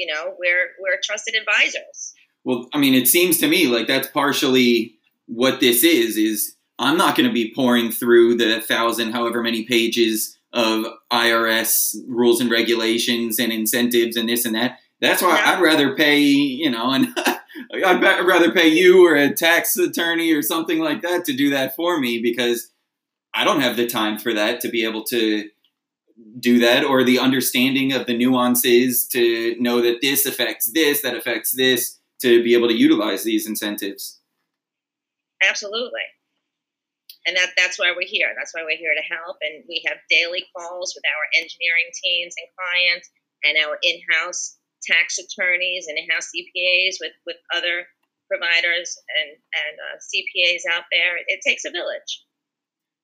You 0.00 0.08
know 0.08 0.32
we're 0.40 0.72
we're 0.80 1.04
trusted 1.04 1.36
advisors. 1.36 2.16
Well, 2.44 2.68
I 2.74 2.78
mean, 2.78 2.94
it 2.94 3.08
seems 3.08 3.38
to 3.38 3.48
me 3.48 3.68
like 3.68 3.86
that's 3.86 4.08
partially 4.08 4.98
what 5.26 5.60
this 5.60 5.84
is. 5.84 6.16
Is 6.16 6.56
I'm 6.78 6.96
not 6.96 7.16
going 7.16 7.28
to 7.28 7.34
be 7.34 7.52
pouring 7.54 7.90
through 7.90 8.36
the 8.36 8.60
thousand, 8.60 9.12
however 9.12 9.42
many 9.42 9.64
pages 9.64 10.38
of 10.52 10.86
IRS 11.12 11.96
rules 12.06 12.40
and 12.40 12.50
regulations 12.50 13.38
and 13.38 13.52
incentives 13.52 14.16
and 14.16 14.28
this 14.28 14.44
and 14.44 14.54
that. 14.54 14.78
That's 15.00 15.20
why 15.20 15.36
No. 15.44 15.52
I'd 15.52 15.60
rather 15.62 15.96
pay, 15.96 16.20
you 16.20 16.70
know, 16.70 16.92
and 16.92 17.08
I'd 17.84 18.26
rather 18.26 18.52
pay 18.52 18.68
you 18.68 19.06
or 19.06 19.16
a 19.16 19.34
tax 19.34 19.76
attorney 19.76 20.32
or 20.32 20.42
something 20.42 20.78
like 20.78 21.02
that 21.02 21.24
to 21.26 21.32
do 21.32 21.50
that 21.50 21.74
for 21.74 21.98
me 21.98 22.22
because 22.22 22.70
I 23.34 23.44
don't 23.44 23.60
have 23.60 23.76
the 23.76 23.86
time 23.86 24.18
for 24.18 24.32
that 24.32 24.60
to 24.60 24.68
be 24.68 24.84
able 24.84 25.02
to 25.04 25.48
do 26.38 26.60
that 26.60 26.84
or 26.84 27.02
the 27.02 27.18
understanding 27.18 27.92
of 27.92 28.06
the 28.06 28.16
nuances 28.16 29.06
to 29.08 29.56
know 29.58 29.80
that 29.82 29.98
this 30.00 30.24
affects 30.24 30.70
this, 30.72 31.02
that 31.02 31.16
affects 31.16 31.50
this 31.50 31.98
to 32.22 32.42
be 32.44 32.54
able 32.54 32.68
to 32.68 32.78
utilize 32.78 33.24
these 33.24 33.48
incentives. 33.48 34.20
Absolutely. 35.48 36.06
And 37.26 37.36
that, 37.36 37.50
that's 37.56 37.78
why 37.78 37.92
we're 37.96 38.06
here. 38.06 38.32
That's 38.36 38.52
why 38.52 38.62
we're 38.62 38.76
here 38.76 38.94
to 38.94 39.14
help. 39.14 39.36
And 39.40 39.64
we 39.68 39.82
have 39.88 39.96
daily 40.10 40.44
calls 40.54 40.92
with 40.94 41.04
our 41.08 41.24
engineering 41.40 41.88
teams 42.02 42.34
and 42.36 42.48
clients 42.52 43.08
and 43.44 43.56
our 43.64 43.78
in 43.82 44.00
house 44.12 44.56
tax 44.82 45.18
attorneys 45.18 45.86
and 45.88 45.96
in 45.96 46.08
house 46.10 46.28
CPAs 46.28 46.96
with, 47.00 47.12
with 47.24 47.36
other 47.56 47.86
providers 48.28 48.96
and, 49.16 49.30
and 49.32 49.74
uh, 49.80 49.96
CPAs 49.96 50.68
out 50.70 50.84
there. 50.92 51.16
It 51.26 51.40
takes 51.46 51.64
a 51.64 51.70
village. 51.70 52.24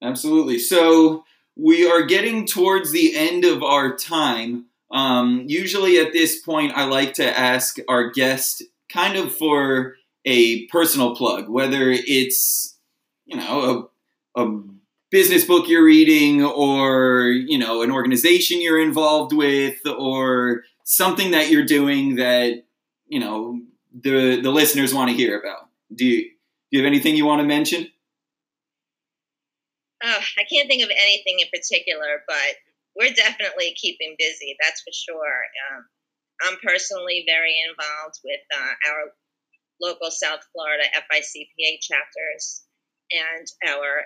Absolutely. 0.02 0.58
So 0.58 1.24
we 1.56 1.90
are 1.90 2.02
getting 2.02 2.46
towards 2.46 2.90
the 2.90 3.16
end 3.16 3.44
of 3.44 3.62
our 3.62 3.96
time. 3.96 4.66
Um, 4.90 5.44
usually 5.46 5.98
at 5.98 6.12
this 6.12 6.40
point, 6.40 6.72
I 6.74 6.84
like 6.84 7.14
to 7.14 7.38
ask 7.38 7.78
our 7.88 8.10
guest 8.10 8.62
kind 8.90 9.16
of 9.16 9.34
for 9.34 9.96
a 10.24 10.66
personal 10.66 11.16
plug, 11.16 11.48
whether 11.48 11.90
it's, 11.90 12.78
you 13.24 13.36
know, 13.36 13.90
a, 14.36 14.42
a 14.42 14.62
business 15.10 15.44
book 15.44 15.68
you're 15.68 15.84
reading 15.84 16.44
or, 16.44 17.26
you 17.28 17.58
know, 17.58 17.82
an 17.82 17.90
organization 17.90 18.60
you're 18.60 18.80
involved 18.80 19.32
with 19.32 19.78
or 19.86 20.62
something 20.84 21.30
that 21.32 21.50
you're 21.50 21.64
doing 21.64 22.16
that, 22.16 22.64
you 23.06 23.18
know, 23.18 23.60
the, 23.92 24.40
the 24.40 24.50
listeners 24.50 24.94
want 24.94 25.10
to 25.10 25.16
hear 25.16 25.38
about. 25.38 25.68
Do 25.94 26.04
you, 26.04 26.22
do 26.22 26.30
you 26.70 26.78
have 26.78 26.86
anything 26.86 27.16
you 27.16 27.26
want 27.26 27.40
to 27.40 27.46
mention? 27.46 27.88
Uh, 30.02 30.20
I 30.38 30.44
can't 30.50 30.68
think 30.68 30.82
of 30.82 30.90
anything 30.90 31.40
in 31.40 31.48
particular, 31.52 32.22
but 32.26 32.56
we're 32.96 33.12
definitely 33.12 33.74
keeping 33.76 34.14
busy. 34.18 34.56
That's 34.62 34.80
for 34.80 34.92
sure. 34.92 35.42
Um, 35.70 35.84
I'm 36.42 36.58
personally 36.62 37.24
very 37.26 37.54
involved 37.68 38.18
with 38.24 38.40
uh, 38.54 38.90
our 38.90 39.12
local 39.80 40.10
South 40.10 40.40
Florida 40.52 40.84
FICPA 40.94 41.80
chapters 41.80 42.64
and 43.10 43.46
our 43.66 44.04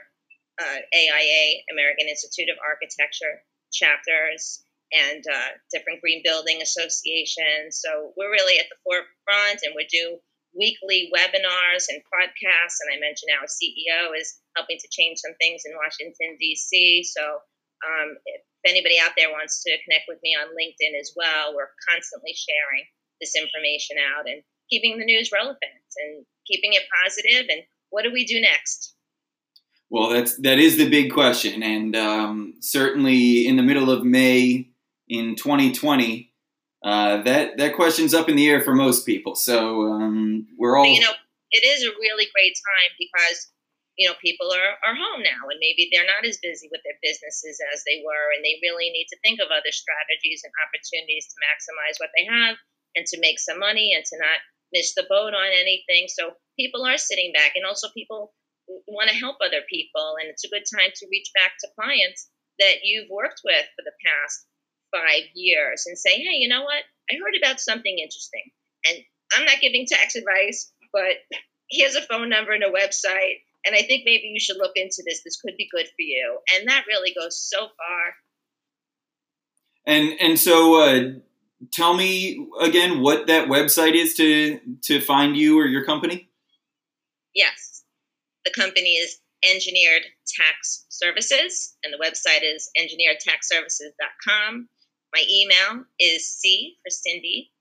uh, 0.60 0.80
AIA, 0.94 1.62
American 1.72 2.08
Institute 2.08 2.48
of 2.48 2.58
Architecture 2.62 3.42
chapters, 3.72 4.62
and 4.92 5.24
uh, 5.26 5.50
different 5.72 6.00
green 6.00 6.22
building 6.22 6.62
associations. 6.62 7.82
So 7.82 8.12
we're 8.16 8.30
really 8.30 8.58
at 8.58 8.70
the 8.70 8.78
forefront, 8.84 9.60
and 9.66 9.74
we 9.74 9.86
do 9.90 10.18
weekly 10.54 11.10
webinars 11.10 11.90
and 11.90 11.98
podcasts. 12.06 12.78
And 12.86 12.94
I 12.94 13.02
mentioned 13.02 13.34
our 13.34 13.50
CEO 13.50 14.14
is 14.14 14.38
helping 14.56 14.78
to 14.78 14.88
change 14.94 15.18
some 15.18 15.34
things 15.42 15.66
in 15.66 15.74
Washington, 15.74 16.38
D.C. 16.38 17.02
So 17.02 17.42
um, 17.82 18.14
if 18.24 18.40
anybody 18.64 18.96
out 19.02 19.18
there 19.18 19.34
wants 19.34 19.62
to 19.66 19.74
connect 19.82 20.06
with 20.06 20.22
me 20.22 20.38
on 20.38 20.54
LinkedIn 20.54 20.94
as 20.98 21.12
well, 21.18 21.54
we're 21.54 21.74
constantly 21.90 22.32
sharing 22.38 22.86
this 23.20 23.34
information 23.34 23.98
out 23.98 24.30
and 24.30 24.42
keeping 24.70 24.98
the 24.98 25.04
news 25.04 25.30
relevant 25.32 25.58
and 25.96 26.24
keeping 26.46 26.72
it 26.72 26.82
positive. 27.02 27.46
And 27.50 27.62
what 27.90 28.02
do 28.02 28.12
we 28.12 28.24
do 28.24 28.40
next? 28.40 28.94
Well, 29.90 30.10
that's 30.10 30.36
that 30.38 30.58
is 30.58 30.76
the 30.76 30.88
big 30.88 31.12
question, 31.12 31.62
and 31.62 31.94
um, 31.94 32.54
certainly 32.58 33.46
in 33.46 33.56
the 33.56 33.62
middle 33.62 33.90
of 33.90 34.02
May 34.02 34.70
in 35.08 35.36
2020, 35.36 36.32
uh, 36.82 37.22
that 37.22 37.58
that 37.58 37.76
question's 37.76 38.12
up 38.12 38.28
in 38.28 38.34
the 38.34 38.48
air 38.48 38.60
for 38.60 38.74
most 38.74 39.06
people. 39.06 39.36
So 39.36 39.86
um, 39.86 40.48
we're 40.58 40.76
all 40.76 40.86
you 40.86 41.00
know, 41.00 41.14
it 41.52 41.62
is 41.62 41.84
a 41.84 41.94
really 42.00 42.26
great 42.34 42.58
time 42.58 42.90
because 42.98 43.54
you 43.96 44.08
know 44.08 44.18
people 44.18 44.50
are, 44.50 44.74
are 44.82 44.98
home 44.98 45.22
now 45.22 45.46
and 45.46 45.62
maybe 45.62 45.86
they're 45.92 46.10
not 46.10 46.26
as 46.26 46.42
busy 46.42 46.66
with 46.74 46.82
their 46.82 46.98
businesses 46.98 47.62
as 47.70 47.86
they 47.86 48.02
were 48.02 48.34
and 48.34 48.42
they 48.42 48.58
really 48.58 48.90
need 48.90 49.06
to 49.06 49.20
think 49.22 49.38
of 49.38 49.54
other 49.54 49.70
strategies 49.70 50.42
and 50.42 50.50
opportunities 50.66 51.30
to 51.30 51.38
maximize 51.38 52.02
what 52.02 52.10
they 52.18 52.26
have 52.26 52.58
and 52.98 53.06
to 53.06 53.22
make 53.22 53.38
some 53.38 53.62
money 53.62 53.94
and 53.94 54.02
to 54.02 54.18
not 54.18 54.42
miss 54.74 54.94
the 54.94 55.06
boat 55.08 55.32
on 55.32 55.50
anything 55.54 56.06
so 56.08 56.32
people 56.58 56.84
are 56.84 56.98
sitting 56.98 57.32
back 57.32 57.52
and 57.54 57.64
also 57.64 57.88
people 57.94 58.34
want 58.88 59.08
to 59.08 59.16
help 59.16 59.36
other 59.40 59.62
people 59.70 60.16
and 60.20 60.28
it's 60.28 60.44
a 60.44 60.50
good 60.50 60.64
time 60.66 60.90
to 60.94 61.06
reach 61.10 61.30
back 61.34 61.52
to 61.60 61.68
clients 61.78 62.28
that 62.58 62.82
you've 62.82 63.08
worked 63.10 63.40
with 63.44 63.66
for 63.76 63.84
the 63.84 63.96
past 64.04 64.46
five 64.92 65.24
years 65.34 65.84
and 65.86 65.98
say 65.98 66.18
hey 66.18 66.36
you 66.36 66.48
know 66.48 66.62
what 66.62 66.82
i 67.10 67.14
heard 67.14 67.36
about 67.38 67.60
something 67.60 67.98
interesting 67.98 68.44
and 68.88 68.98
i'm 69.36 69.46
not 69.46 69.60
giving 69.60 69.86
tax 69.86 70.16
advice 70.16 70.72
but 70.92 71.22
here's 71.70 71.96
a 71.96 72.02
phone 72.02 72.28
number 72.28 72.52
and 72.52 72.64
a 72.64 72.70
website 72.70 73.40
and 73.64 73.74
I 73.74 73.82
think 73.82 74.02
maybe 74.04 74.30
you 74.32 74.40
should 74.40 74.58
look 74.58 74.72
into 74.76 75.02
this. 75.06 75.22
This 75.24 75.40
could 75.40 75.56
be 75.56 75.68
good 75.72 75.86
for 75.86 76.00
you. 76.00 76.38
And 76.54 76.68
that 76.68 76.84
really 76.86 77.14
goes 77.18 77.38
so 77.38 77.60
far. 77.60 78.14
and 79.86 80.20
and 80.20 80.38
so 80.38 80.80
uh, 80.80 81.12
tell 81.72 81.94
me 81.94 82.46
again 82.60 83.00
what 83.00 83.26
that 83.26 83.48
website 83.48 83.94
is 83.94 84.14
to 84.14 84.60
to 84.82 85.00
find 85.00 85.36
you 85.36 85.58
or 85.58 85.66
your 85.66 85.84
company. 85.84 86.28
Yes. 87.34 87.82
The 88.44 88.52
company 88.52 88.96
is 88.96 89.18
Engineered 89.44 90.02
Tax 90.26 90.86
Services, 90.88 91.76
and 91.84 91.92
the 91.92 91.98
website 91.98 92.42
is 92.42 92.70
engineeredtaxservices.com. 92.78 94.68
My 95.14 95.24
email 95.30 95.84
is 96.00 96.26
C 96.26 96.76
for 96.82 96.90
Cindy, 96.90 97.52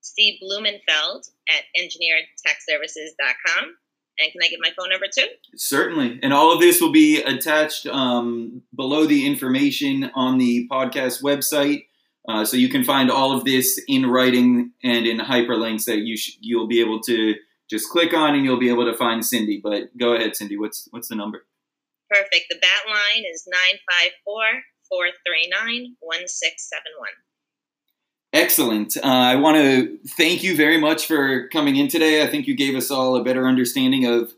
Steve 0.00 0.38
Blumenfeld 0.42 1.28
at 1.48 1.64
engineeredtaxservices.com. 1.78 3.76
And 4.18 4.30
can 4.30 4.40
I 4.44 4.48
get 4.48 4.60
my 4.60 4.70
phone 4.76 4.90
number 4.90 5.06
too? 5.12 5.26
Certainly. 5.56 6.20
And 6.22 6.32
all 6.32 6.52
of 6.52 6.60
this 6.60 6.80
will 6.80 6.92
be 6.92 7.20
attached 7.22 7.86
um, 7.86 8.62
below 8.74 9.06
the 9.06 9.26
information 9.26 10.10
on 10.14 10.38
the 10.38 10.68
podcast 10.70 11.22
website. 11.22 11.86
Uh, 12.28 12.44
so 12.44 12.56
you 12.56 12.68
can 12.68 12.82
find 12.82 13.10
all 13.10 13.36
of 13.36 13.44
this 13.44 13.80
in 13.86 14.06
writing 14.06 14.72
and 14.82 15.06
in 15.06 15.18
hyperlinks 15.18 15.84
that 15.84 15.98
you 15.98 16.16
sh- 16.16 16.38
you'll 16.40 16.66
be 16.66 16.80
able 16.80 17.00
to 17.00 17.34
just 17.70 17.90
click 17.90 18.14
on 18.14 18.34
and 18.34 18.44
you'll 18.44 18.58
be 18.58 18.70
able 18.70 18.84
to 18.84 18.94
find 18.96 19.24
Cindy. 19.24 19.60
But 19.62 19.96
go 19.98 20.14
ahead, 20.14 20.34
Cindy. 20.36 20.56
What's 20.56 20.88
what's 20.90 21.08
the 21.08 21.16
number? 21.16 21.44
Perfect. 22.10 22.46
The 22.48 22.56
bat 22.60 22.86
line 22.86 23.24
is 23.30 23.46
954 23.46 24.62
439 24.88 25.96
1671. 26.00 27.08
Excellent. 28.32 28.96
Uh, 28.96 29.00
I 29.02 29.36
want 29.36 29.58
to 29.58 29.98
thank 30.16 30.42
you 30.42 30.56
very 30.56 30.78
much 30.78 31.06
for 31.06 31.48
coming 31.48 31.76
in 31.76 31.88
today. 31.88 32.22
I 32.22 32.26
think 32.26 32.46
you 32.46 32.56
gave 32.56 32.74
us 32.74 32.90
all 32.90 33.16
a 33.16 33.22
better 33.22 33.46
understanding 33.46 34.06
of 34.06 34.32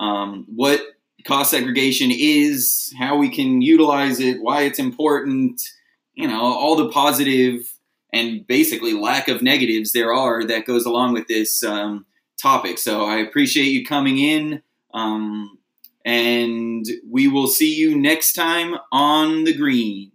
um, 0.00 0.46
what 0.48 0.80
cost 1.24 1.52
segregation 1.52 2.10
is, 2.12 2.92
how 2.98 3.16
we 3.16 3.28
can 3.28 3.62
utilize 3.62 4.20
it, 4.20 4.42
why 4.42 4.62
it's 4.62 4.78
important, 4.78 5.62
you 6.16 6.26
know, 6.26 6.40
all 6.40 6.76
the 6.76 6.88
positive 6.88 7.72
and 8.12 8.46
basically 8.46 8.94
lack 8.94 9.28
of 9.28 9.42
negatives 9.42 9.92
there 9.92 10.12
are 10.12 10.44
that 10.44 10.66
goes 10.66 10.86
along 10.86 11.12
with 11.12 11.28
this 11.28 11.62
um, 11.62 12.06
topic. 12.40 12.78
So 12.78 13.04
I 13.04 13.16
appreciate 13.18 13.66
you 13.66 13.84
coming 13.84 14.18
in. 14.18 14.62
Um, 14.94 15.58
and 16.04 16.86
we 17.08 17.28
will 17.28 17.48
see 17.48 17.74
you 17.74 17.96
next 17.96 18.32
time 18.32 18.76
on 18.92 19.44
the 19.44 19.52
green. 19.52 20.12